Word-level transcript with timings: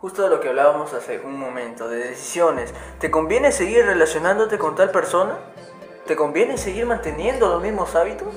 Justo 0.00 0.22
de 0.22 0.30
lo 0.30 0.40
que 0.40 0.48
hablábamos 0.48 0.94
hace 0.94 1.18
un 1.18 1.36
momento, 1.36 1.88
de 1.88 1.98
decisiones. 1.98 2.72
¿Te 3.00 3.10
conviene 3.10 3.50
seguir 3.50 3.84
relacionándote 3.84 4.56
con 4.56 4.76
tal 4.76 4.92
persona? 4.92 5.34
¿Te 6.06 6.14
conviene 6.14 6.56
seguir 6.56 6.86
manteniendo 6.86 7.48
los 7.48 7.60
mismos 7.60 7.96
hábitos? 7.96 8.32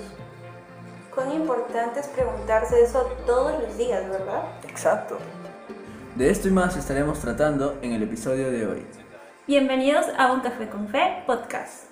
Cuán 1.14 1.32
importante 1.32 2.00
es 2.00 2.08
preguntarse 2.08 2.82
eso 2.82 3.04
todos 3.28 3.62
los 3.62 3.78
días, 3.78 4.10
¿verdad? 4.10 4.42
Exacto. 4.68 5.20
De 6.16 6.32
esto 6.32 6.48
y 6.48 6.52
más 6.52 6.76
estaremos 6.78 7.20
tratando 7.20 7.78
en 7.84 7.94
el 7.94 8.02
episodio 8.02 8.50
de 8.50 8.66
hoy. 8.66 8.88
Bienvenidos 9.46 10.08
a 10.18 10.32
Un 10.32 10.42
Café 10.42 10.68
con 10.68 10.88
Fe 10.88 11.22
podcast. 11.28 11.92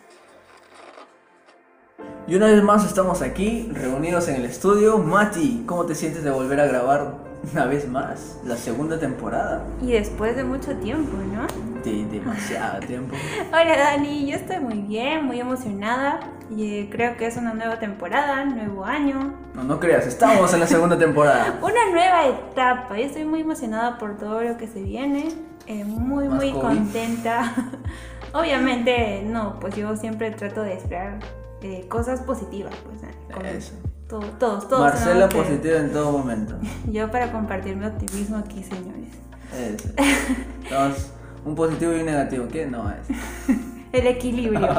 Y 2.25 2.35
una 2.35 2.47
vez 2.47 2.63
más 2.63 2.87
estamos 2.87 3.21
aquí, 3.21 3.69
reunidos 3.71 4.29
en 4.29 4.37
el 4.37 4.45
estudio. 4.45 4.97
Mati, 4.97 5.63
¿cómo 5.67 5.85
te 5.85 5.93
sientes 5.93 6.23
de 6.23 6.31
volver 6.31 6.59
a 6.59 6.65
grabar 6.65 7.28
una 7.51 7.65
vez 7.65 7.87
más 7.87 8.39
la 8.45 8.55
segunda 8.55 8.99
temporada? 8.99 9.63
Y 9.81 9.91
después 9.91 10.35
de 10.35 10.43
mucho 10.43 10.75
tiempo, 10.77 11.17
¿no? 11.17 11.47
De 11.83 12.05
demasiado 12.05 12.79
tiempo. 12.81 13.15
Hola 13.49 13.77
Dani, 13.77 14.29
yo 14.29 14.35
estoy 14.35 14.59
muy 14.59 14.79
bien, 14.81 15.25
muy 15.25 15.39
emocionada. 15.39 16.19
Y 16.55 16.79
eh, 16.79 16.89
creo 16.91 17.15
que 17.15 17.27
es 17.27 17.37
una 17.37 17.53
nueva 17.53 17.77
temporada, 17.77 18.43
nuevo 18.43 18.83
año. 18.83 19.33
No, 19.53 19.63
no 19.63 19.79
creas, 19.79 20.07
estamos 20.07 20.51
en 20.53 20.59
la 20.59 20.67
segunda 20.67 20.97
temporada. 20.97 21.59
Una 21.61 21.91
nueva 21.91 22.27
etapa. 22.27 22.97
Yo 22.97 23.03
estoy 23.05 23.23
muy 23.23 23.41
emocionada 23.41 23.97
por 23.99 24.17
todo 24.17 24.41
lo 24.41 24.57
que 24.57 24.67
se 24.67 24.81
viene. 24.81 25.29
Eh, 25.67 25.85
muy, 25.85 26.27
Más 26.27 26.37
muy 26.37 26.51
COVID. 26.51 26.61
contenta. 26.61 27.53
Obviamente, 28.33 29.23
no, 29.25 29.59
pues 29.59 29.75
yo 29.75 29.95
siempre 29.97 30.31
trato 30.31 30.61
de 30.61 30.73
esperar 30.73 31.19
eh, 31.61 31.85
cosas 31.89 32.21
positivas. 32.21 32.73
Pues, 32.85 33.03
eh, 33.03 33.15
con 33.33 33.45
Eso. 33.45 33.73
todo- 34.07 34.21
todos, 34.39 34.67
todos. 34.67 34.81
Marcela 34.81 35.29
positiva 35.29 35.77
en 35.79 35.91
todo 35.91 36.11
momento. 36.17 36.55
Yo 36.91 37.09
para 37.11 37.31
compartir 37.31 37.75
mi 37.75 37.85
optimismo 37.85 38.37
aquí, 38.37 38.63
señores. 38.63 39.09
Eso. 39.57 39.89
Estamos 40.63 41.11
un 41.45 41.55
positivo 41.55 41.93
y 41.93 41.99
un 42.01 42.05
negativo. 42.05 42.47
¿Qué? 42.47 42.65
No 42.67 42.89
es. 42.89 43.07
El 43.91 44.05
equilibrio. 44.05 44.69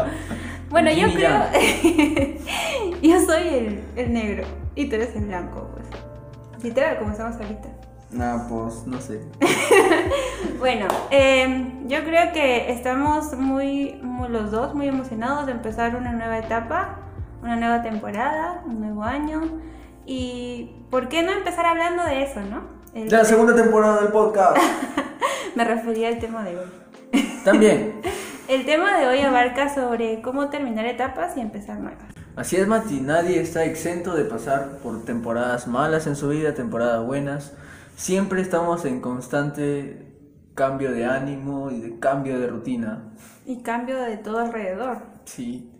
bueno, 0.69 0.89
yo 0.92 1.12
creo. 1.12 1.33
yo 3.02 3.20
soy 3.27 3.48
el, 3.48 3.83
el 3.96 4.12
negro 4.12 4.46
y 4.77 4.89
tú 4.89 4.94
eres 4.94 5.17
el 5.17 5.24
blanco, 5.24 5.69
pues. 5.74 6.62
Literal, 6.62 6.96
como 7.00 7.11
estamos 7.11 7.34
ahorita. 7.34 7.69
Nah, 8.12 8.48
pues 8.48 8.86
no 8.86 9.00
sé. 9.00 9.20
Bueno, 10.58 10.89
eh, 11.11 11.72
yo 11.86 12.05
creo 12.05 12.33
que 12.34 12.70
estamos 12.70 13.33
muy, 13.39 13.98
muy- 14.02 14.28
los 14.28 14.50
dos 14.50 14.75
muy 14.75 14.89
emocionados 14.89 15.47
de 15.47 15.52
empezar 15.52 15.97
una 15.97 16.12
nueva 16.12 16.36
etapa, 16.39 16.98
una 17.42 17.56
nueva 17.56 17.83
temporada, 17.83 18.62
un 18.67 18.78
nuevo 18.80 19.02
año. 19.05 19.41
Y 20.05 20.70
¿por 20.91 21.08
qué 21.08 21.22
no 21.22 21.33
empezar 21.33 21.64
hablando 21.64 22.05
de 22.05 22.22
eso, 22.25 22.41
no? 22.42 22.62
El- 22.94 23.08
Ya, 23.08 23.25
segunda 23.25 23.55
temporada 23.55 24.02
del 24.02 24.12
podcast. 24.12 24.58
Me 25.55 25.64
refería 25.64 26.08
al 26.08 26.19
tema 26.19 26.45
de 26.45 26.58
hoy. 26.58 27.22
También. 27.45 28.00
El 28.48 28.67
tema 28.67 28.98
de 28.98 29.06
hoy 29.06 29.20
abarca 29.20 29.72
sobre 29.72 30.20
cómo 30.22 30.48
terminar 30.50 30.84
etapas 30.84 31.36
y 31.36 31.41
empezar 31.41 31.78
nuevas. 31.78 32.02
Así 32.34 32.56
es, 32.56 32.67
Mati. 32.67 33.00
Nadie 33.00 33.41
está 33.41 33.64
exento 33.64 34.14
de 34.17 34.24
pasar 34.24 34.78
por 34.83 35.05
temporadas 35.05 35.69
malas 35.69 36.08
en 36.08 36.17
su 36.17 36.28
vida, 36.30 36.52
temporadas 36.52 37.06
buenas. 37.06 37.52
Siempre 38.00 38.40
estamos 38.40 38.86
en 38.86 39.02
constante 39.02 40.06
cambio 40.54 40.90
de 40.90 41.04
ánimo 41.04 41.70
y 41.70 41.80
de 41.80 41.98
cambio 41.98 42.40
de 42.40 42.46
rutina. 42.46 43.12
Y 43.44 43.60
cambio 43.60 44.00
de 44.00 44.16
todo 44.16 44.38
alrededor. 44.38 45.02
Sí. 45.26 45.70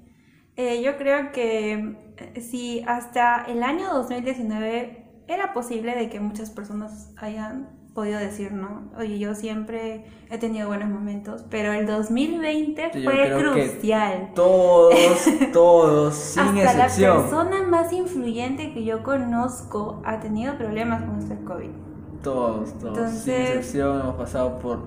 Eh, 0.55 0.83
yo 0.83 0.99
creo 0.99 1.33
que 1.33 1.97
eh, 2.19 2.41
si 2.43 2.85
hasta 2.87 3.43
el 3.45 3.63
año 3.63 3.87
2019 3.95 5.23
era 5.29 5.55
posible 5.55 5.97
de 5.97 6.11
que 6.11 6.21
muchas 6.21 6.51
personas 6.51 7.11
hayan 7.17 7.71
podido 7.95 8.19
decir, 8.19 8.53
no, 8.53 8.91
oye, 8.99 9.19
yo 9.19 9.35
siempre 9.35 10.05
he 10.31 10.37
tenido 10.37 10.69
buenos 10.69 10.91
momentos, 10.91 11.47
pero 11.49 11.73
el 11.73 11.87
2020 11.87 12.91
Sí, 12.93 13.01
yo 13.01 13.11
fue 13.11 13.31
creo 13.35 13.55
que 13.55 13.71
crucial. 13.71 14.33
Todos, 14.35 15.27
todos, 15.55 16.15
sin 16.17 16.43
Hasta 16.43 16.75
la 16.75 16.85
excepción. 16.85 17.23
persona 17.23 17.63
más 17.63 17.95
influyente 17.95 18.75
que 18.75 18.85
yo 18.85 19.03
conozco 19.03 20.03
ha 20.05 20.21
tenido 20.21 20.59
problemas 20.59 21.03
con 21.05 21.19
este 21.19 21.43
COVID. 21.47 21.90
Todos, 22.23 22.79
todos, 22.79 23.11
sin 23.13 23.35
excepción, 23.35 24.01
hemos 24.01 24.17
pasado 24.17 24.59
por 24.59 24.81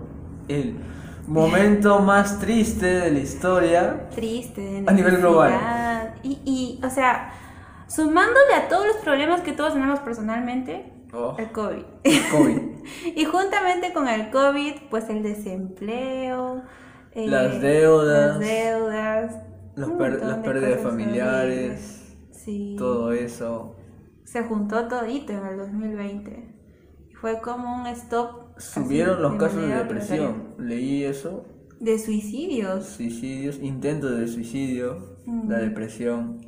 el 0.47 0.75
momento 1.27 1.99
más 1.99 2.39
triste 2.39 2.85
de 2.85 3.11
la 3.11 3.19
historia. 3.19 4.09
Triste, 4.11 4.61
de 4.61 4.83
A 4.87 4.91
nivel 4.93 5.17
global. 5.17 6.13
Y, 6.21 6.39
y, 6.45 6.85
o 6.85 6.89
sea, 6.89 7.31
sumándole 7.87 8.53
a 8.55 8.67
todos 8.69 8.85
los 8.85 8.97
problemas 8.97 9.41
que 9.41 9.53
todos 9.53 9.73
tenemos 9.73 9.99
personalmente, 9.99 10.89
Oh, 11.15 11.35
el 11.37 11.51
COVID. 11.51 11.83
COVID. 12.31 12.57
Y 13.15 13.25
juntamente 13.25 13.93
con 13.93 14.07
el 14.07 14.31
COVID, 14.31 14.73
pues 14.89 15.09
el 15.09 15.21
desempleo, 15.23 16.63
eh, 17.13 17.27
Las 17.27 17.61
deudas, 17.61 18.31
las 18.31 18.39
deudas, 18.39 19.35
Los 19.75 19.91
per- 19.91 20.23
las 20.23 20.37
pérdidas 20.39 20.81
familiares. 20.81 22.15
Sí. 22.31 22.75
todo 22.77 23.11
eso. 23.13 23.75
Se 24.25 24.41
juntó 24.43 24.87
todito 24.87 25.31
en 25.33 25.45
el 25.45 25.57
2020. 25.57 26.52
Fue 27.23 27.39
como 27.39 27.73
un 27.73 27.87
stop. 27.87 28.59
Subieron 28.59 29.21
los 29.21 29.35
casos 29.35 29.61
de 29.61 29.73
depresión. 29.73 30.55
Leí 30.59 31.05
eso. 31.05 31.45
De 31.79 31.97
suicidios. 31.97 32.85
Suicidios, 32.85 33.59
intentos 33.59 34.19
de 34.19 34.27
suicidio, 34.27 35.15
la 35.47 35.59
depresión. 35.59 36.41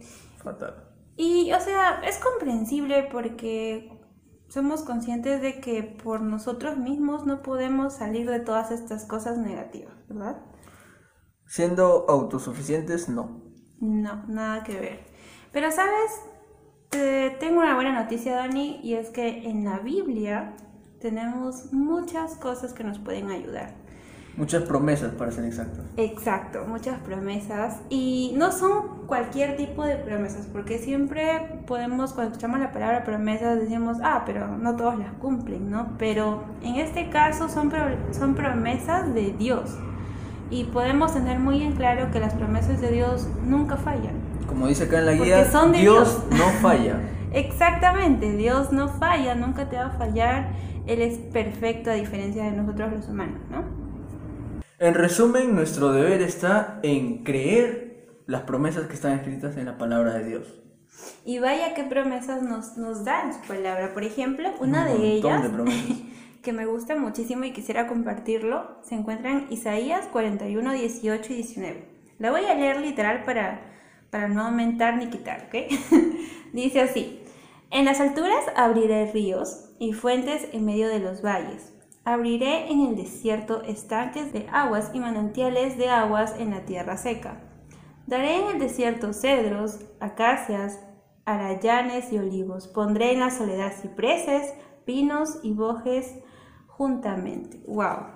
Fatal. 0.44 0.84
Y, 1.16 1.54
o 1.54 1.62
sea, 1.62 2.02
es 2.06 2.18
comprensible 2.18 3.08
porque 3.10 3.90
somos 4.50 4.84
conscientes 4.84 5.42
de 5.42 5.62
que 5.62 5.82
por 5.82 6.20
nosotros 6.20 6.76
mismos 6.76 7.26
no 7.26 7.42
podemos 7.42 7.94
salir 7.94 8.30
de 8.30 8.42
todas 8.42 8.70
estas 8.72 9.06
cosas 9.06 9.38
negativas, 9.38 9.96
¿verdad? 10.10 10.42
Siendo 11.46 12.06
autosuficientes, 12.10 13.08
no. 13.08 13.46
No, 13.80 14.26
nada 14.28 14.62
que 14.66 14.78
ver. 14.78 15.00
Pero, 15.54 15.72
¿sabes? 15.72 16.12
Te- 16.90 17.30
tengo 17.40 17.62
una 17.62 17.76
buena 17.76 17.94
noticia, 18.04 18.36
Dani, 18.36 18.82
y 18.84 18.96
es 18.96 19.10
que 19.10 19.50
en 19.50 19.64
la 19.64 19.80
Biblia 19.80 20.58
tenemos 21.10 21.72
muchas 21.72 22.34
cosas 22.36 22.74
que 22.74 22.84
nos 22.84 22.98
pueden 22.98 23.30
ayudar. 23.30 23.74
Muchas 24.38 24.64
promesas, 24.64 25.14
para 25.14 25.32
ser 25.32 25.46
exactos. 25.46 25.86
Exacto, 25.98 26.66
muchas 26.68 27.00
promesas. 27.02 27.78
Y 27.90 28.34
no 28.36 28.52
son 28.52 29.06
cualquier 29.06 29.56
tipo 29.56 29.84
de 29.86 29.98
promesas, 29.98 30.48
porque 30.52 30.80
siempre 30.80 31.62
podemos, 31.68 32.12
cuando 32.14 32.32
escuchamos 32.32 32.60
la 32.60 32.72
palabra 32.72 33.04
promesas, 33.04 33.60
decimos, 33.60 33.98
ah, 34.04 34.24
pero 34.26 34.48
no 34.58 34.76
todos 34.76 34.98
las 34.98 35.14
cumplen, 35.22 35.70
¿no? 35.70 35.90
Pero 36.00 36.44
en 36.64 36.76
este 36.78 37.10
caso 37.12 37.50
son, 37.50 37.70
pro- 37.70 37.96
son 38.12 38.34
promesas 38.34 39.14
de 39.14 39.32
Dios. 39.38 39.78
Y 40.50 40.64
podemos 40.66 41.14
tener 41.14 41.38
muy 41.40 41.62
en 41.62 41.74
claro 41.74 42.10
que 42.12 42.20
las 42.20 42.34
promesas 42.34 42.82
de 42.82 42.92
Dios 42.92 43.28
nunca 43.46 43.78
fallan. 43.78 44.16
Como 44.48 44.68
dice 44.68 44.86
acá 44.86 45.00
en 45.00 45.06
la 45.06 45.14
guía, 45.14 45.50
son 45.52 45.72
de 45.72 45.78
Dios 45.80 46.24
Dios. 46.30 46.40
no 46.40 46.46
falla. 46.62 47.00
Exactamente, 47.32 48.32
Dios 48.36 48.72
no 48.72 48.88
falla, 48.90 49.36
nunca 49.36 49.70
te 49.70 49.78
va 49.78 49.88
a 49.88 49.92
fallar. 49.92 50.50
Él 50.88 51.02
es 51.02 51.18
perfecto 51.18 51.90
a 51.90 51.94
diferencia 51.94 52.44
de 52.44 52.52
nosotros 52.52 52.92
los 52.94 53.08
humanos, 53.08 53.42
¿no? 53.50 53.64
En 54.78 54.94
resumen, 54.94 55.56
nuestro 55.56 55.92
deber 55.94 56.22
está 56.22 56.80
en 56.84 57.24
creer 57.24 58.22
las 58.28 58.42
promesas 58.42 58.88
que 58.88 58.94
están 58.94 59.14
escritas 59.14 59.58
en 59.58 59.66
la 59.66 59.78
palabra 59.78 60.14
de 60.16 60.26
Dios. 60.26 60.62
Y 61.24 61.40
vaya 61.40 61.74
qué 61.74 61.84
promesas 61.84 62.42
nos, 62.42 62.78
nos 62.78 63.06
da 63.06 63.24
en 63.24 63.34
su 63.34 63.40
palabra. 63.48 63.94
Por 63.94 64.04
ejemplo, 64.04 64.50
una 64.60 64.86
Un 64.86 64.98
de 65.02 65.14
ellas, 65.14 65.44
de 65.44 66.06
que 66.44 66.54
me 66.54 66.66
gusta 66.66 66.96
muchísimo 66.96 67.46
y 67.46 67.52
quisiera 67.52 67.88
compartirlo, 67.88 68.80
se 68.84 68.96
encuentra 68.96 69.32
en 69.32 69.48
Isaías 69.50 70.06
41, 70.12 70.74
18 70.74 71.34
y 71.34 71.36
19. 71.36 71.90
La 72.20 72.32
voy 72.32 72.46
a 72.46 72.54
leer 72.54 72.80
literal 72.80 73.24
para, 73.24 73.62
para 74.12 74.28
no 74.28 74.44
aumentar 74.44 74.98
ni 74.98 75.08
quitar, 75.08 75.48
¿ok? 75.48 75.72
Dice 76.54 76.82
así, 76.82 77.25
en 77.72 77.86
las 77.86 78.00
alturas 78.00 78.46
abriré 78.56 79.12
ríos 79.12 79.70
y 79.80 79.94
fuentes 79.94 80.48
en 80.54 80.66
medio 80.66 80.88
de 80.88 81.00
los 81.00 81.22
valles. 81.22 81.74
Abriré 82.04 82.72
en 82.72 82.82
el 82.82 82.96
desierto 82.96 83.64
estanques 83.64 84.32
de 84.32 84.48
aguas 84.52 84.92
y 84.94 85.00
manantiales 85.00 85.78
de 85.78 85.90
aguas 85.90 86.36
en 86.38 86.52
la 86.52 86.66
tierra 86.66 86.98
seca. 86.98 87.42
Daré 88.06 88.40
en 88.40 88.48
el 88.56 88.60
desierto 88.60 89.12
cedros, 89.14 89.80
acacias, 90.00 90.80
arayanes 91.26 92.14
y 92.14 92.20
olivos. 92.20 92.68
Pondré 92.68 93.14
en 93.14 93.22
la 93.22 93.32
soledad 93.32 93.74
cipreses, 93.74 94.54
pinos 94.86 95.40
y 95.42 95.54
bojes 95.54 96.16
juntamente. 96.68 97.60
¡Wow! 97.66 98.08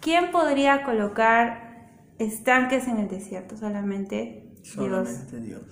¿Quién 0.00 0.32
podría 0.32 0.82
colocar 0.82 1.92
estanques 2.18 2.88
en 2.88 2.98
el 2.98 3.08
desierto? 3.08 3.56
Solamente. 3.56 4.52
Solamente 4.64 5.40
Dios. 5.40 5.62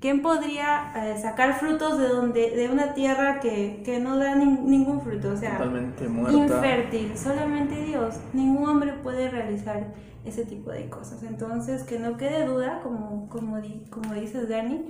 ¿Quién 0.00 0.22
podría 0.22 0.92
eh, 1.12 1.18
sacar 1.20 1.58
frutos 1.58 1.98
de 1.98 2.08
donde 2.08 2.50
de 2.54 2.68
una 2.68 2.94
tierra 2.94 3.40
que, 3.40 3.82
que 3.84 3.98
no 3.98 4.16
da 4.16 4.36
nin- 4.36 4.62
ningún 4.62 5.00
fruto? 5.00 5.30
O 5.32 5.36
sea, 5.36 5.58
Totalmente 5.58 6.08
muerta. 6.08 6.36
infértil. 6.38 7.18
Solamente 7.18 7.82
Dios. 7.84 8.14
Ningún 8.32 8.68
hombre 8.68 8.92
puede 9.02 9.28
realizar 9.28 9.92
ese 10.24 10.44
tipo 10.44 10.70
de 10.70 10.88
cosas. 10.88 11.22
Entonces, 11.24 11.82
que 11.82 11.98
no 11.98 12.16
quede 12.16 12.44
duda, 12.46 12.80
como, 12.82 13.28
como, 13.28 13.60
di- 13.60 13.84
como 13.90 14.14
dices 14.14 14.48
Dani, 14.48 14.84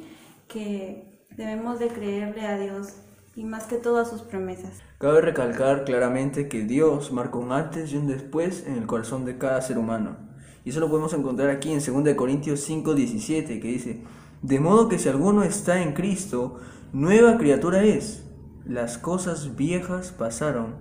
que 0.46 1.26
debemos 1.36 1.78
de 1.78 1.88
creerle 1.88 2.46
a 2.46 2.58
Dios 2.58 2.94
y 3.34 3.44
más 3.44 3.64
que 3.64 3.76
todo 3.76 3.98
a 4.00 4.04
sus 4.04 4.22
promesas. 4.22 4.82
Cabe 4.98 5.20
recalcar 5.22 5.84
claramente 5.84 6.48
que 6.48 6.64
Dios 6.64 7.12
marcó 7.12 7.38
un 7.38 7.52
antes 7.52 7.92
y 7.92 7.96
un 7.96 8.08
después 8.08 8.66
en 8.66 8.74
el 8.74 8.86
corazón 8.86 9.24
de 9.24 9.38
cada 9.38 9.62
ser 9.62 9.78
humano. 9.78 10.27
Y 10.68 10.70
eso 10.70 10.80
lo 10.80 10.90
podemos 10.90 11.14
encontrar 11.14 11.48
aquí 11.48 11.72
en 11.72 11.80
2 11.80 12.14
Corintios 12.14 12.68
5:17, 12.68 13.58
que 13.58 13.68
dice, 13.68 14.02
de 14.42 14.60
modo 14.60 14.90
que 14.90 14.98
si 14.98 15.08
alguno 15.08 15.42
está 15.42 15.80
en 15.80 15.94
Cristo, 15.94 16.58
nueva 16.92 17.38
criatura 17.38 17.82
es. 17.84 18.26
Las 18.66 18.98
cosas 18.98 19.56
viejas 19.56 20.12
pasaron, 20.12 20.74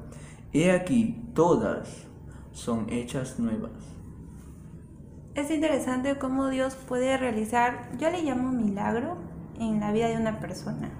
he 0.51 0.71
aquí, 0.71 1.23
todas 1.33 2.05
son 2.51 2.89
hechas 2.89 3.39
nuevas. 3.39 3.71
Es 5.35 5.49
interesante 5.51 6.17
cómo 6.17 6.49
Dios 6.49 6.75
puede 6.75 7.15
realizar, 7.15 7.89
yo 7.97 8.11
le 8.11 8.23
llamo 8.23 8.51
milagro, 8.51 9.15
en 9.57 9.79
la 9.79 9.93
vida 9.93 10.09
de 10.09 10.17
una 10.17 10.41
persona. 10.41 10.91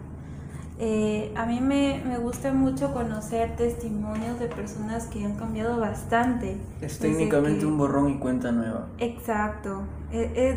Eh, 0.80 1.34
a 1.36 1.48
mí 1.48 1.60
me, 1.60 2.04
me, 2.06 2.20
gusta 2.20 2.54
mucho 2.54 2.94
conocer 2.94 3.56
testimonios 3.56 4.40
de 4.40 4.48
personas 4.48 5.08
que 5.08 5.26
han 5.26 5.36
cambiado 5.36 5.80
bastante. 5.80 6.58
Es 6.82 7.00
técnicamente 7.00 7.66
un 7.66 7.80
borrón 7.80 8.12
y 8.12 8.20
cuenta 8.20 8.52
nueva. 8.52 8.88
Exacto. 9.00 9.84
Es, 10.12 10.30
es 10.36 10.56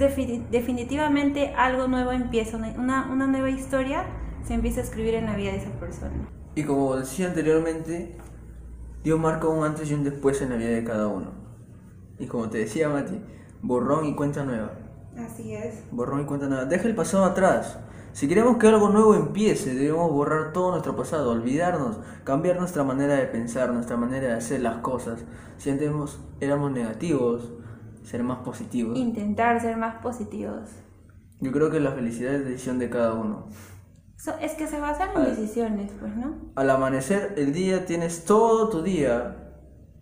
definitivamente 0.51 1.55
algo 1.57 1.89
nuevo 1.89 2.13
empieza, 2.13 2.59
una, 2.59 3.11
una 3.11 3.27
nueva 3.27 3.49
historia 3.49 4.05
se 4.45 4.55
empieza 4.55 4.81
a 4.81 4.85
escribir 4.85 5.15
en 5.15 5.27
la 5.27 5.37
vida 5.37 5.53
de 5.53 5.59
esa 5.59 5.71
persona. 5.81 6.29
Y 6.55 6.65
como 6.65 6.97
decía 6.97 7.29
anteriormente, 7.29 8.17
Dios 9.03 9.19
marca 9.19 9.49
un 9.49 9.65
antes 9.65 9.91
y 9.91 9.95
un 9.95 10.05
después 10.05 10.43
en 10.43 10.51
la 10.51 10.57
vida 10.57 10.71
de 10.71 10.85
cada 10.85 11.07
uno. 11.07 11.33
Y 12.19 12.27
como 12.27 12.51
te 12.51 12.59
decía 12.59 12.91
Mati, 12.91 13.19
borrón 13.63 14.05
y 14.05 14.15
cuenta 14.15 14.45
nueva. 14.45 14.73
Así 15.17 15.55
es. 15.55 15.83
Borrón 15.91 16.21
y 16.21 16.25
cuenta 16.25 16.47
nueva. 16.47 16.67
Deja 16.67 16.87
el 16.87 16.95
pasado 16.95 17.25
atrás. 17.25 17.79
Si 18.13 18.27
queremos 18.27 18.57
que 18.57 18.67
algo 18.67 18.89
nuevo 18.89 19.15
empiece, 19.15 19.75
debemos 19.75 20.11
borrar 20.11 20.53
todo 20.53 20.73
nuestro 20.73 20.97
pasado, 20.97 21.31
olvidarnos, 21.31 21.99
cambiar 22.25 22.59
nuestra 22.59 22.83
manera 22.83 23.15
de 23.15 23.27
pensar, 23.27 23.73
nuestra 23.73 23.97
manera 23.97 24.29
de 24.29 24.35
hacer 24.35 24.61
las 24.61 24.79
cosas. 24.79 25.25
Si 25.59 25.71
antes 25.71 25.91
éramos 26.41 26.73
negativos, 26.73 27.53
ser 28.03 28.25
más 28.25 28.39
positivos. 28.39 28.99
Intentar 28.99 29.61
ser 29.61 29.77
más 29.77 30.03
positivos. 30.03 30.71
Yo 31.41 31.53
creo 31.53 31.71
que 31.71 31.79
la 31.79 31.93
felicidad 31.93 32.35
es 32.35 32.45
decisión 32.45 32.79
de 32.79 32.91
cada 32.91 33.15
uno. 33.15 33.47
es 34.41 34.53
que 34.55 34.67
se 34.67 34.81
basan 34.81 35.11
en 35.17 35.25
decisiones, 35.25 35.93
pues, 36.01 36.15
¿no? 36.17 36.35
Al 36.57 36.69
amanecer 36.69 37.35
el 37.37 37.53
día 37.53 37.87
tienes 37.87 38.25
todo 38.25 38.69
tu 38.69 38.83
día 38.83 39.37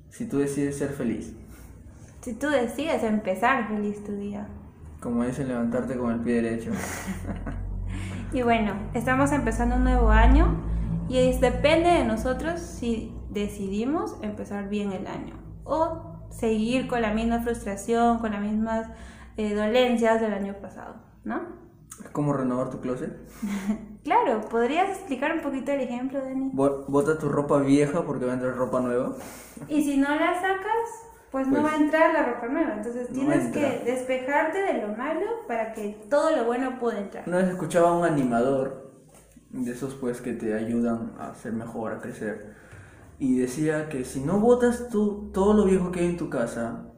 si 0.09 0.27
tú 0.27 0.39
decides 0.39 0.79
ser 0.79 0.91
feliz. 0.91 1.35
Si 2.23 2.33
tú 2.35 2.49
decides 2.49 3.03
empezar 3.05 3.69
feliz 3.69 4.03
tu 4.03 4.13
día. 4.17 4.49
Como 5.01 5.25
dice 5.25 5.45
levantarte 5.45 5.97
con 5.97 6.13
el 6.13 6.21
pie 6.21 6.43
derecho. 6.43 6.73
Y 8.31 8.43
bueno, 8.43 8.75
estamos 8.93 9.33
empezando 9.33 9.77
un 9.77 9.85
nuevo 9.85 10.11
año 10.11 10.55
y 11.09 11.17
es, 11.17 11.41
depende 11.41 11.89
de 11.89 12.05
nosotros 12.05 12.61
si 12.61 13.17
decidimos 13.31 14.17
empezar 14.21 14.69
bien 14.69 14.93
el 14.93 15.07
año 15.07 15.35
o 15.65 16.27
seguir 16.31 16.89
con 16.89 17.01
la 17.01 17.15
misma 17.15 17.41
frustración, 17.41 18.19
con 18.19 18.33
las 18.33 18.43
mismas 18.43 18.87
eh, 19.39 19.55
dolencias 19.55 20.21
del 20.21 20.35
año 20.35 20.55
pasado, 20.61 20.97
¿no? 21.25 21.41
¿Cómo 22.13 22.35
renovar 22.35 22.69
tu 22.69 22.81
closet? 22.81 23.17
claro, 24.05 24.43
¿podrías 24.51 24.91
explicar 24.91 25.33
un 25.33 25.41
poquito 25.41 25.73
el 25.73 25.81
ejemplo, 25.81 26.21
Dani? 26.21 26.51
Bota 26.53 27.19
tu 27.19 27.31
ropa 27.31 27.59
vieja 27.61 28.05
porque 28.05 28.27
va 28.27 28.33
a 28.33 28.35
entrar 28.35 28.55
ropa 28.55 28.81
nueva. 28.81 29.17
Y 29.69 29.83
si 29.83 29.97
no 29.97 30.15
la 30.15 30.35
sacas, 30.35 31.08
pues, 31.31 31.47
no 31.49 31.63
va 31.63 31.73
a 31.73 31.77
entrar 31.77 32.13
la 32.13 32.25
ropa 32.25 32.47
nueva. 32.49 32.75
Entonces 32.77 33.09
tienes 33.09 33.53
que 33.53 33.83
despejarte 33.85 34.63
de 34.63 34.87
lo 34.87 34.97
malo 34.97 35.27
para 35.47 35.73
que 35.73 36.01
todo 36.09 36.35
lo 36.35 36.45
bueno 36.45 36.79
pueda 36.79 37.01
entrar. 37.01 37.25
Una 37.27 37.39
vez 37.39 37.49
escuchaba 37.51 37.91
a 37.91 37.99
un 37.99 38.05
animador 38.05 38.89
de 39.51 39.71
esos 39.71 39.95
pues 39.95 40.21
que 40.21 40.33
te 40.33 40.55
ayudan 40.55 41.15
a 41.19 41.35
ser 41.35 41.53
mejor, 41.53 41.93
a 41.93 42.01
crecer. 42.01 42.55
Y 43.19 43.39
decía 43.39 43.89
que 43.89 44.05
si 44.05 44.21
no 44.21 44.41
botas 44.41 44.89
tú 44.91 45.31
todo 45.33 45.55
lo 45.55 45.65
viejo 45.65 45.91
que 45.91 46.01
hay 46.01 46.07
en 46.07 46.17
tu 46.17 46.31
casa, 46.31 46.93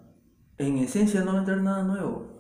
en 0.59 0.79
esencia 0.79 1.23
no 1.23 1.33
va 1.33 1.39
a 1.39 1.41
entrar 1.41 1.63
nada 1.63 1.83
nuevo. 1.83 2.31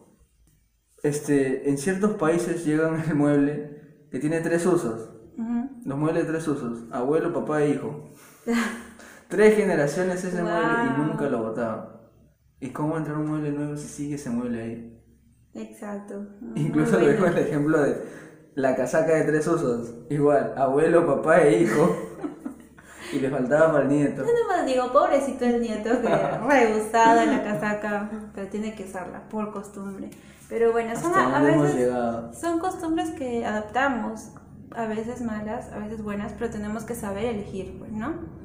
Este, 1.02 1.70
en 1.70 1.78
ciertos 1.78 2.14
países 2.14 2.64
llegan 2.66 3.02
el 3.08 3.14
mueble 3.14 4.06
que 4.10 4.18
tiene 4.18 4.40
tres 4.40 4.66
usos. 4.66 5.08
Los 5.84 5.96
muebles 5.96 6.26
de 6.26 6.32
tres 6.32 6.46
usos, 6.46 6.84
abuelo, 6.92 7.32
papá 7.32 7.62
e 7.62 7.70
hijo. 7.70 8.10
Tres 9.30 9.54
generaciones 9.54 10.24
ese 10.24 10.42
mueble 10.42 10.84
y 10.86 11.00
nunca 11.00 11.28
lo 11.28 11.44
botaba. 11.44 12.00
¿Y 12.58 12.70
cómo 12.70 12.98
entrar 12.98 13.16
un 13.16 13.28
mueble 13.28 13.52
nuevo 13.52 13.76
si 13.76 13.86
sigue 13.86 14.16
ese 14.16 14.28
mueble 14.28 14.60
ahí? 14.60 15.02
Exacto. 15.54 16.26
Incluso 16.56 16.98
le 16.98 17.12
dejo 17.12 17.26
el 17.26 17.38
ejemplo 17.38 17.80
de 17.80 18.02
la 18.56 18.74
casaca 18.74 19.14
de 19.14 19.22
tres 19.22 19.46
usos. 19.46 19.94
Igual, 20.10 20.54
abuelo, 20.56 21.06
papá 21.06 21.42
e 21.42 21.62
hijo. 21.62 21.96
y 23.12 23.20
le 23.20 23.30
faltaba 23.30 23.72
para 23.72 23.84
el 23.84 23.88
nieto. 23.88 24.24
Yo 24.24 24.32
nomás 24.42 24.66
digo, 24.66 24.92
pobrecito 24.92 25.44
el 25.44 25.60
nieto 25.60 25.90
que 26.02 26.08
rehusado 26.48 27.20
en 27.20 27.30
la 27.30 27.44
casaca, 27.44 28.10
pero 28.34 28.48
tiene 28.48 28.74
que 28.74 28.84
usarla 28.84 29.28
por 29.28 29.52
costumbre. 29.52 30.10
Pero 30.48 30.72
bueno, 30.72 31.00
son 31.00 31.14
a, 31.14 31.40
veces 31.40 31.88
son 32.36 32.58
costumbres 32.58 33.10
que 33.10 33.46
adaptamos, 33.46 34.32
a 34.72 34.86
veces 34.86 35.22
malas, 35.22 35.70
a 35.72 35.78
veces 35.78 36.02
buenas, 36.02 36.32
pero 36.36 36.50
tenemos 36.50 36.82
que 36.82 36.96
saber 36.96 37.26
elegir, 37.26 37.76
pues, 37.78 37.92
¿no? 37.92 38.39